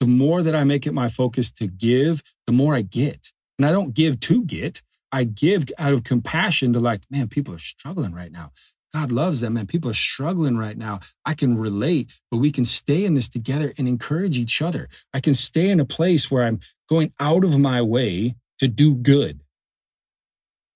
The 0.00 0.06
more 0.06 0.42
that 0.42 0.56
I 0.56 0.64
make 0.64 0.86
it 0.86 0.92
my 0.92 1.08
focus 1.08 1.50
to 1.52 1.66
give, 1.66 2.22
the 2.46 2.52
more 2.52 2.74
I 2.74 2.82
get. 2.82 3.32
And 3.58 3.66
I 3.66 3.70
don't 3.70 3.94
give 3.94 4.18
to 4.20 4.44
get. 4.44 4.82
I 5.12 5.24
give 5.24 5.66
out 5.78 5.92
of 5.92 6.04
compassion 6.04 6.72
to 6.72 6.80
like, 6.80 7.02
man, 7.10 7.28
people 7.28 7.54
are 7.54 7.58
struggling 7.58 8.12
right 8.12 8.32
now. 8.32 8.52
God 8.94 9.10
loves 9.10 9.40
them 9.40 9.56
and 9.56 9.68
people 9.68 9.90
are 9.90 9.94
struggling 9.94 10.58
right 10.58 10.76
now. 10.76 11.00
I 11.24 11.34
can 11.34 11.56
relate, 11.56 12.20
but 12.30 12.38
we 12.38 12.50
can 12.52 12.64
stay 12.64 13.04
in 13.04 13.14
this 13.14 13.28
together 13.28 13.72
and 13.78 13.88
encourage 13.88 14.36
each 14.36 14.60
other. 14.60 14.88
I 15.14 15.20
can 15.20 15.34
stay 15.34 15.70
in 15.70 15.80
a 15.80 15.84
place 15.84 16.30
where 16.30 16.44
I'm 16.44 16.60
going 16.88 17.12
out 17.18 17.44
of 17.44 17.58
my 17.58 17.80
way 17.80 18.34
to 18.58 18.68
do 18.68 18.94
good. 18.94 19.40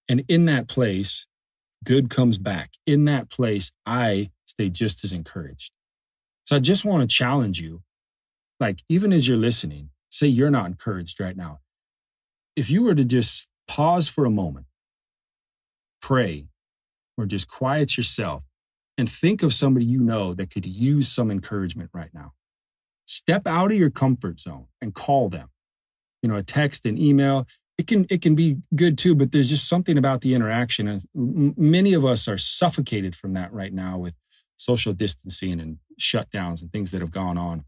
And 0.09 0.24
in 0.29 0.46
that 0.46 0.68
place, 0.68 1.26
good 1.85 2.09
comes 2.09 2.38
back. 2.38 2.70
In 2.87 3.05
that 3.05 3.29
place, 3.29 3.70
I 3.85 4.31
stay 4.46 4.70
just 4.70 5.05
as 5.05 5.12
encouraged. 5.12 5.72
So 6.44 6.57
I 6.57 6.61
just 6.61 6.85
want 6.85 7.02
to 7.02 7.14
challenge 7.14 7.61
you. 7.61 7.83
Like, 8.59 8.83
even 8.88 9.12
as 9.12 9.29
you're 9.29 9.37
listening, 9.37 9.90
say 10.09 10.26
you're 10.26 10.50
not 10.50 10.66
encouraged 10.66 11.20
right 11.20 11.37
now. 11.37 11.61
If 12.55 12.70
you 12.70 12.83
were 12.83 12.94
to 12.94 13.05
just 13.05 13.48
pause 13.68 14.09
for 14.09 14.24
a 14.24 14.31
moment, 14.31 14.66
pray, 16.00 16.46
or 17.16 17.26
just 17.26 17.48
quiet 17.48 17.96
yourself 17.96 18.44
and 18.98 19.11
think 19.11 19.42
of 19.42 19.55
somebody 19.55 19.85
you 19.85 20.00
know 20.00 20.35
that 20.35 20.50
could 20.50 20.66
use 20.66 21.09
some 21.09 21.31
encouragement 21.31 21.90
right 21.92 22.11
now. 22.14 22.33
Step 23.07 23.46
out 23.46 23.70
of 23.70 23.79
your 23.79 23.90
comfort 23.90 24.40
zone 24.40 24.66
and 24.81 24.94
call 24.94 25.29
them. 25.29 25.50
You 26.22 26.29
know, 26.29 26.37
a 26.37 26.42
text, 26.42 26.87
an 26.87 26.98
email, 26.98 27.46
it 27.79 27.87
can 27.87 28.07
it 28.09 28.22
can 28.22 28.35
be 28.35 28.57
good 28.74 28.96
too, 28.96 29.14
but 29.14 29.33
there's 29.33 29.50
just 29.50 29.68
something 29.68 29.98
about 29.98 30.22
the 30.22 30.35
interaction 30.35 30.88
and 30.88 31.05
many 31.57 31.92
of 31.92 32.05
us 32.05 32.26
are 32.26 32.38
suffocated 32.38 33.14
from 33.14 33.35
that 33.35 33.52
right 33.52 33.72
now 33.72 33.98
with 33.98 34.14
social 34.57 34.94
distancing 34.94 35.61
and 35.61 35.79
shutdowns 36.00 36.62
and 36.62 36.72
things 36.72 36.90
that 36.90 37.02
have 37.02 37.11
gone 37.11 37.37
on. 37.37 37.64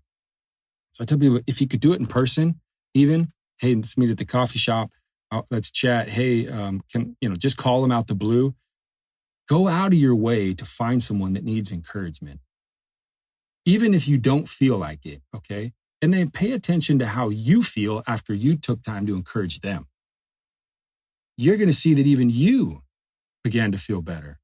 So 0.93 1.03
I 1.03 1.05
tell 1.05 1.19
people 1.19 1.41
if 1.47 1.61
you 1.61 1.69
could 1.69 1.81
do 1.81 1.93
it 1.93 2.01
in 2.01 2.07
person, 2.07 2.61
even, 2.95 3.33
hey, 3.59 3.75
let's 3.75 3.99
meet 3.99 4.11
at 4.11 4.17
the 4.17 4.25
coffee 4.25 4.59
shop. 4.59 4.91
Uh, 5.31 5.43
let's 5.51 5.71
chat. 5.71 6.09
Hey, 6.09 6.49
um, 6.49 6.81
can 6.91 7.17
you 7.21 7.29
know 7.29 7.35
just 7.35 7.59
call 7.59 7.83
them 7.83 7.93
out 7.93 8.07
the 8.07 8.15
blue 8.15 8.55
Go 9.49 9.69
out 9.69 9.93
of 9.95 9.99
your 9.99 10.17
way 10.17 10.55
to 10.55 10.65
find 10.67 11.03
someone 11.03 11.35
that 11.35 11.45
needs 11.45 11.73
encouragement. 11.73 12.41
even 13.65 13.95
if 13.95 14.09
you 14.09 14.19
don't 14.19 14.49
feel 14.49 14.79
like 14.79 15.05
it, 15.07 15.23
okay? 15.35 15.73
And 16.03 16.13
then 16.13 16.31
pay 16.31 16.53
attention 16.53 16.99
to 17.01 17.07
how 17.07 17.29
you 17.29 17.63
feel 17.63 18.03
after 18.07 18.35
you 18.35 18.57
took 18.57 18.83
time 18.83 19.07
to 19.07 19.15
encourage 19.15 19.61
them. 19.61 19.87
You're 21.37 21.57
going 21.57 21.69
to 21.69 21.75
see 21.75 21.95
that 21.95 22.07
even 22.07 22.31
you 22.31 22.83
began 23.45 23.73
to 23.73 23.79
feel 23.79 24.03
better. 24.03 24.41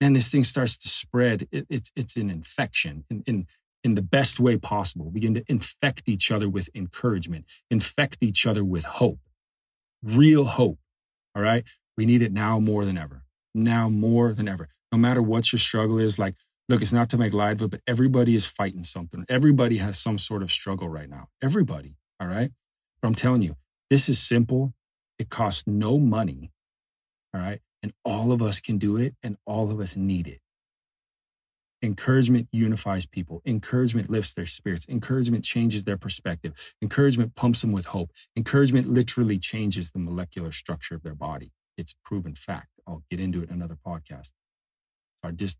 And 0.00 0.16
this 0.16 0.28
thing 0.28 0.44
starts 0.44 0.76
to 0.78 0.88
spread. 0.88 1.48
It, 1.52 1.66
it's, 1.70 1.92
it's 1.96 2.16
an 2.16 2.30
infection 2.30 3.04
in, 3.10 3.24
in, 3.26 3.48
in 3.84 3.96
the 3.96 4.02
best 4.02 4.40
way 4.40 4.58
possible. 4.58 5.10
Begin 5.10 5.34
to 5.34 5.44
infect 5.48 6.04
each 6.08 6.30
other 6.32 6.48
with 6.48 6.70
encouragement, 6.74 7.46
infect 7.70 8.18
each 8.22 8.46
other 8.46 8.64
with 8.64 8.84
hope, 8.84 9.20
real 10.02 10.44
hope. 10.46 10.78
All 11.36 11.42
right. 11.42 11.64
We 11.98 12.06
need 12.06 12.22
it 12.22 12.32
now 12.32 12.60
more 12.60 12.84
than 12.84 12.98
ever. 12.98 13.23
Now 13.54 13.88
more 13.88 14.32
than 14.32 14.48
ever. 14.48 14.68
No 14.92 14.98
matter 14.98 15.22
what 15.22 15.52
your 15.52 15.58
struggle 15.58 15.98
is, 15.98 16.18
like, 16.18 16.34
look, 16.68 16.82
it's 16.82 16.92
not 16.92 17.08
to 17.10 17.18
make 17.18 17.32
light 17.32 17.52
of 17.52 17.62
it, 17.62 17.70
but 17.70 17.80
everybody 17.86 18.34
is 18.34 18.46
fighting 18.46 18.82
something. 18.82 19.24
Everybody 19.28 19.78
has 19.78 19.98
some 19.98 20.18
sort 20.18 20.42
of 20.42 20.50
struggle 20.50 20.88
right 20.88 21.08
now. 21.08 21.28
Everybody. 21.42 21.96
All 22.20 22.28
right. 22.28 22.50
But 23.00 23.08
I'm 23.08 23.14
telling 23.14 23.42
you, 23.42 23.56
this 23.90 24.08
is 24.08 24.18
simple. 24.18 24.74
It 25.18 25.30
costs 25.30 25.64
no 25.66 25.98
money. 25.98 26.50
All 27.34 27.40
right. 27.40 27.60
And 27.82 27.92
all 28.04 28.32
of 28.32 28.40
us 28.40 28.60
can 28.60 28.78
do 28.78 28.96
it 28.96 29.14
and 29.22 29.36
all 29.46 29.70
of 29.70 29.78
us 29.80 29.96
need 29.96 30.26
it. 30.26 30.40
Encouragement 31.82 32.48
unifies 32.50 33.04
people. 33.04 33.42
Encouragement 33.44 34.08
lifts 34.08 34.32
their 34.32 34.46
spirits. 34.46 34.86
Encouragement 34.88 35.44
changes 35.44 35.84
their 35.84 35.98
perspective. 35.98 36.54
Encouragement 36.80 37.34
pumps 37.34 37.60
them 37.60 37.72
with 37.72 37.86
hope. 37.86 38.10
Encouragement 38.36 38.88
literally 38.88 39.38
changes 39.38 39.90
the 39.90 39.98
molecular 39.98 40.50
structure 40.50 40.94
of 40.94 41.02
their 41.02 41.14
body. 41.14 41.52
It's 41.76 41.94
proven 42.04 42.34
fact. 42.34 42.73
I'll 42.86 43.02
get 43.10 43.20
into 43.20 43.42
it 43.42 43.48
in 43.48 43.56
another 43.56 43.78
podcast. 43.86 44.32
So 45.24 45.30
just 45.32 45.58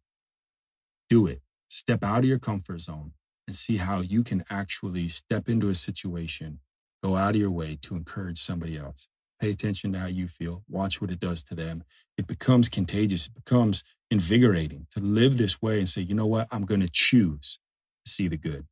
do 1.08 1.26
it. 1.26 1.40
Step 1.68 2.04
out 2.04 2.18
of 2.18 2.24
your 2.24 2.38
comfort 2.38 2.80
zone 2.80 3.12
and 3.46 3.54
see 3.54 3.76
how 3.76 4.00
you 4.00 4.22
can 4.22 4.44
actually 4.50 5.08
step 5.08 5.48
into 5.48 5.68
a 5.68 5.74
situation, 5.74 6.60
go 7.02 7.16
out 7.16 7.34
of 7.34 7.40
your 7.40 7.50
way 7.50 7.78
to 7.82 7.94
encourage 7.94 8.38
somebody 8.38 8.76
else. 8.76 9.08
Pay 9.40 9.50
attention 9.50 9.92
to 9.92 9.98
how 9.98 10.06
you 10.06 10.28
feel. 10.28 10.62
Watch 10.68 11.00
what 11.00 11.10
it 11.10 11.20
does 11.20 11.42
to 11.44 11.54
them. 11.54 11.84
It 12.16 12.26
becomes 12.26 12.68
contagious. 12.68 13.26
It 13.26 13.34
becomes 13.34 13.84
invigorating 14.10 14.86
to 14.92 15.00
live 15.00 15.36
this 15.36 15.60
way 15.60 15.78
and 15.78 15.88
say, 15.88 16.02
you 16.02 16.14
know 16.14 16.26
what? 16.26 16.48
I'm 16.50 16.64
going 16.64 16.80
to 16.80 16.90
choose 16.90 17.58
to 18.04 18.10
see 18.10 18.28
the 18.28 18.36
good. 18.36 18.66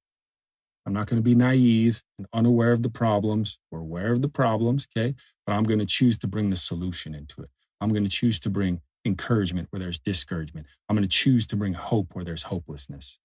I'm 0.87 0.93
not 0.93 1.07
going 1.07 1.19
to 1.21 1.25
be 1.25 1.35
naive 1.35 2.03
and 2.19 2.27
unaware 2.33 2.73
of 2.73 2.83
the 2.83 2.91
problems 2.91 3.59
or 3.71 3.81
aware 3.81 4.13
of 4.13 4.23
the 4.23 4.29
problems, 4.29 4.89
okay? 4.97 5.15
But 5.47 5.53
I'm 5.53 5.65
going 5.65 5.79
to 5.79 5.87
choose 5.87 6.19
to 6.19 6.27
bring 6.27 6.51
the 6.51 6.57
solution 6.57 7.15
into 7.15 7.43
it. 7.43 7.51
I'm 7.83 7.91
going 7.91 8.05
to 8.05 8.11
choose 8.11 8.41
to 8.41 8.51
bring 8.51 8.81
encouragement 9.05 9.69
where 9.71 9.81
there's 9.81 9.99
discouragement. 9.99 10.67
I'm 10.89 10.97
going 10.97 11.09
to 11.09 11.17
choose 11.17 11.47
to 11.49 11.57
bring 11.57 11.75
hope 11.75 12.09
where 12.15 12.25
there's 12.25 12.45
hopelessness. 12.45 13.19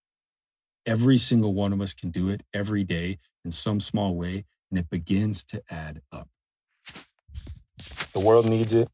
Every 0.86 1.18
single 1.18 1.54
one 1.54 1.74
of 1.74 1.82
us 1.82 1.94
can 1.94 2.10
do 2.10 2.30
it 2.30 2.42
every 2.54 2.84
day 2.84 3.20
in 3.46 3.52
some 3.52 3.80
small 3.80 4.16
way, 4.16 4.46
and 4.72 4.80
it 4.80 4.90
begins 4.90 5.44
to 5.46 5.62
add 5.70 6.02
up. 6.12 6.30
The 8.14 8.20
world 8.20 8.48
needs 8.48 8.74
it. 8.74 8.90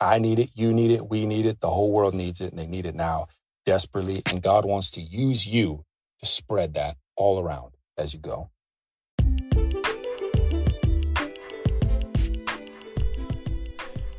I 0.00 0.18
need 0.18 0.38
it. 0.38 0.50
You 0.54 0.74
need 0.74 0.90
it. 0.90 1.08
We 1.08 1.26
need 1.26 1.46
it. 1.46 1.60
The 1.60 1.70
whole 1.70 1.90
world 1.90 2.14
needs 2.14 2.40
it. 2.40 2.50
And 2.50 2.58
they 2.58 2.66
need 2.66 2.86
it 2.86 2.94
now 2.94 3.28
desperately. 3.64 4.22
And 4.30 4.42
God 4.42 4.66
wants 4.66 4.90
to 4.92 5.00
use 5.00 5.46
you 5.46 5.84
to 6.20 6.26
spread 6.26 6.74
that 6.74 6.96
all 7.16 7.40
around 7.40 7.72
as 7.96 8.12
you 8.12 8.20
go. 8.20 8.50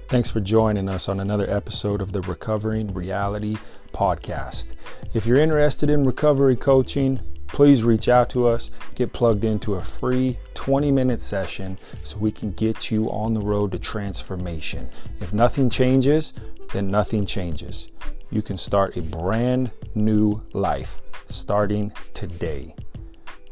Thanks 0.10 0.30
for 0.30 0.40
joining 0.40 0.88
us 0.88 1.10
on 1.10 1.20
another 1.20 1.46
episode 1.54 2.02
of 2.02 2.14
the 2.14 2.22
Recovering 2.22 2.94
Reality 2.94 3.58
podcast. 3.92 4.76
If 5.14 5.26
you're 5.26 5.38
interested 5.38 5.90
in 5.90 6.06
recovery 6.06 6.56
coaching, 6.56 7.20
please 7.48 7.84
reach 7.84 8.08
out 8.08 8.30
to 8.30 8.48
us, 8.48 8.72
get 8.96 9.12
plugged 9.12 9.44
into 9.44 9.76
a 9.76 9.82
free 9.82 10.40
20 10.54 10.94
minute 10.94 11.20
session 11.20 11.78
so 12.04 12.18
we 12.20 12.32
can 12.32 12.54
get 12.54 12.90
you 12.90 13.12
on 13.12 13.34
the 13.34 13.42
road 13.42 13.74
to 13.74 13.80
transformation. 13.80 14.90
If 15.20 15.34
nothing 15.34 15.70
changes, 15.70 16.34
then 16.72 16.88
nothing 16.88 17.26
changes. 17.26 17.90
You 18.30 18.42
can 18.42 18.56
start 18.56 18.96
a 18.96 19.02
brand 19.02 19.72
new 19.94 20.42
life 20.54 21.02
starting 21.26 21.92
today. 22.14 22.74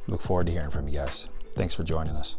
Look 0.07 0.21
forward 0.21 0.45
to 0.45 0.53
hearing 0.53 0.69
from 0.69 0.87
you 0.87 0.99
guys. 0.99 1.27
Thanks 1.51 1.75
for 1.75 1.83
joining 1.83 2.15
us. 2.15 2.37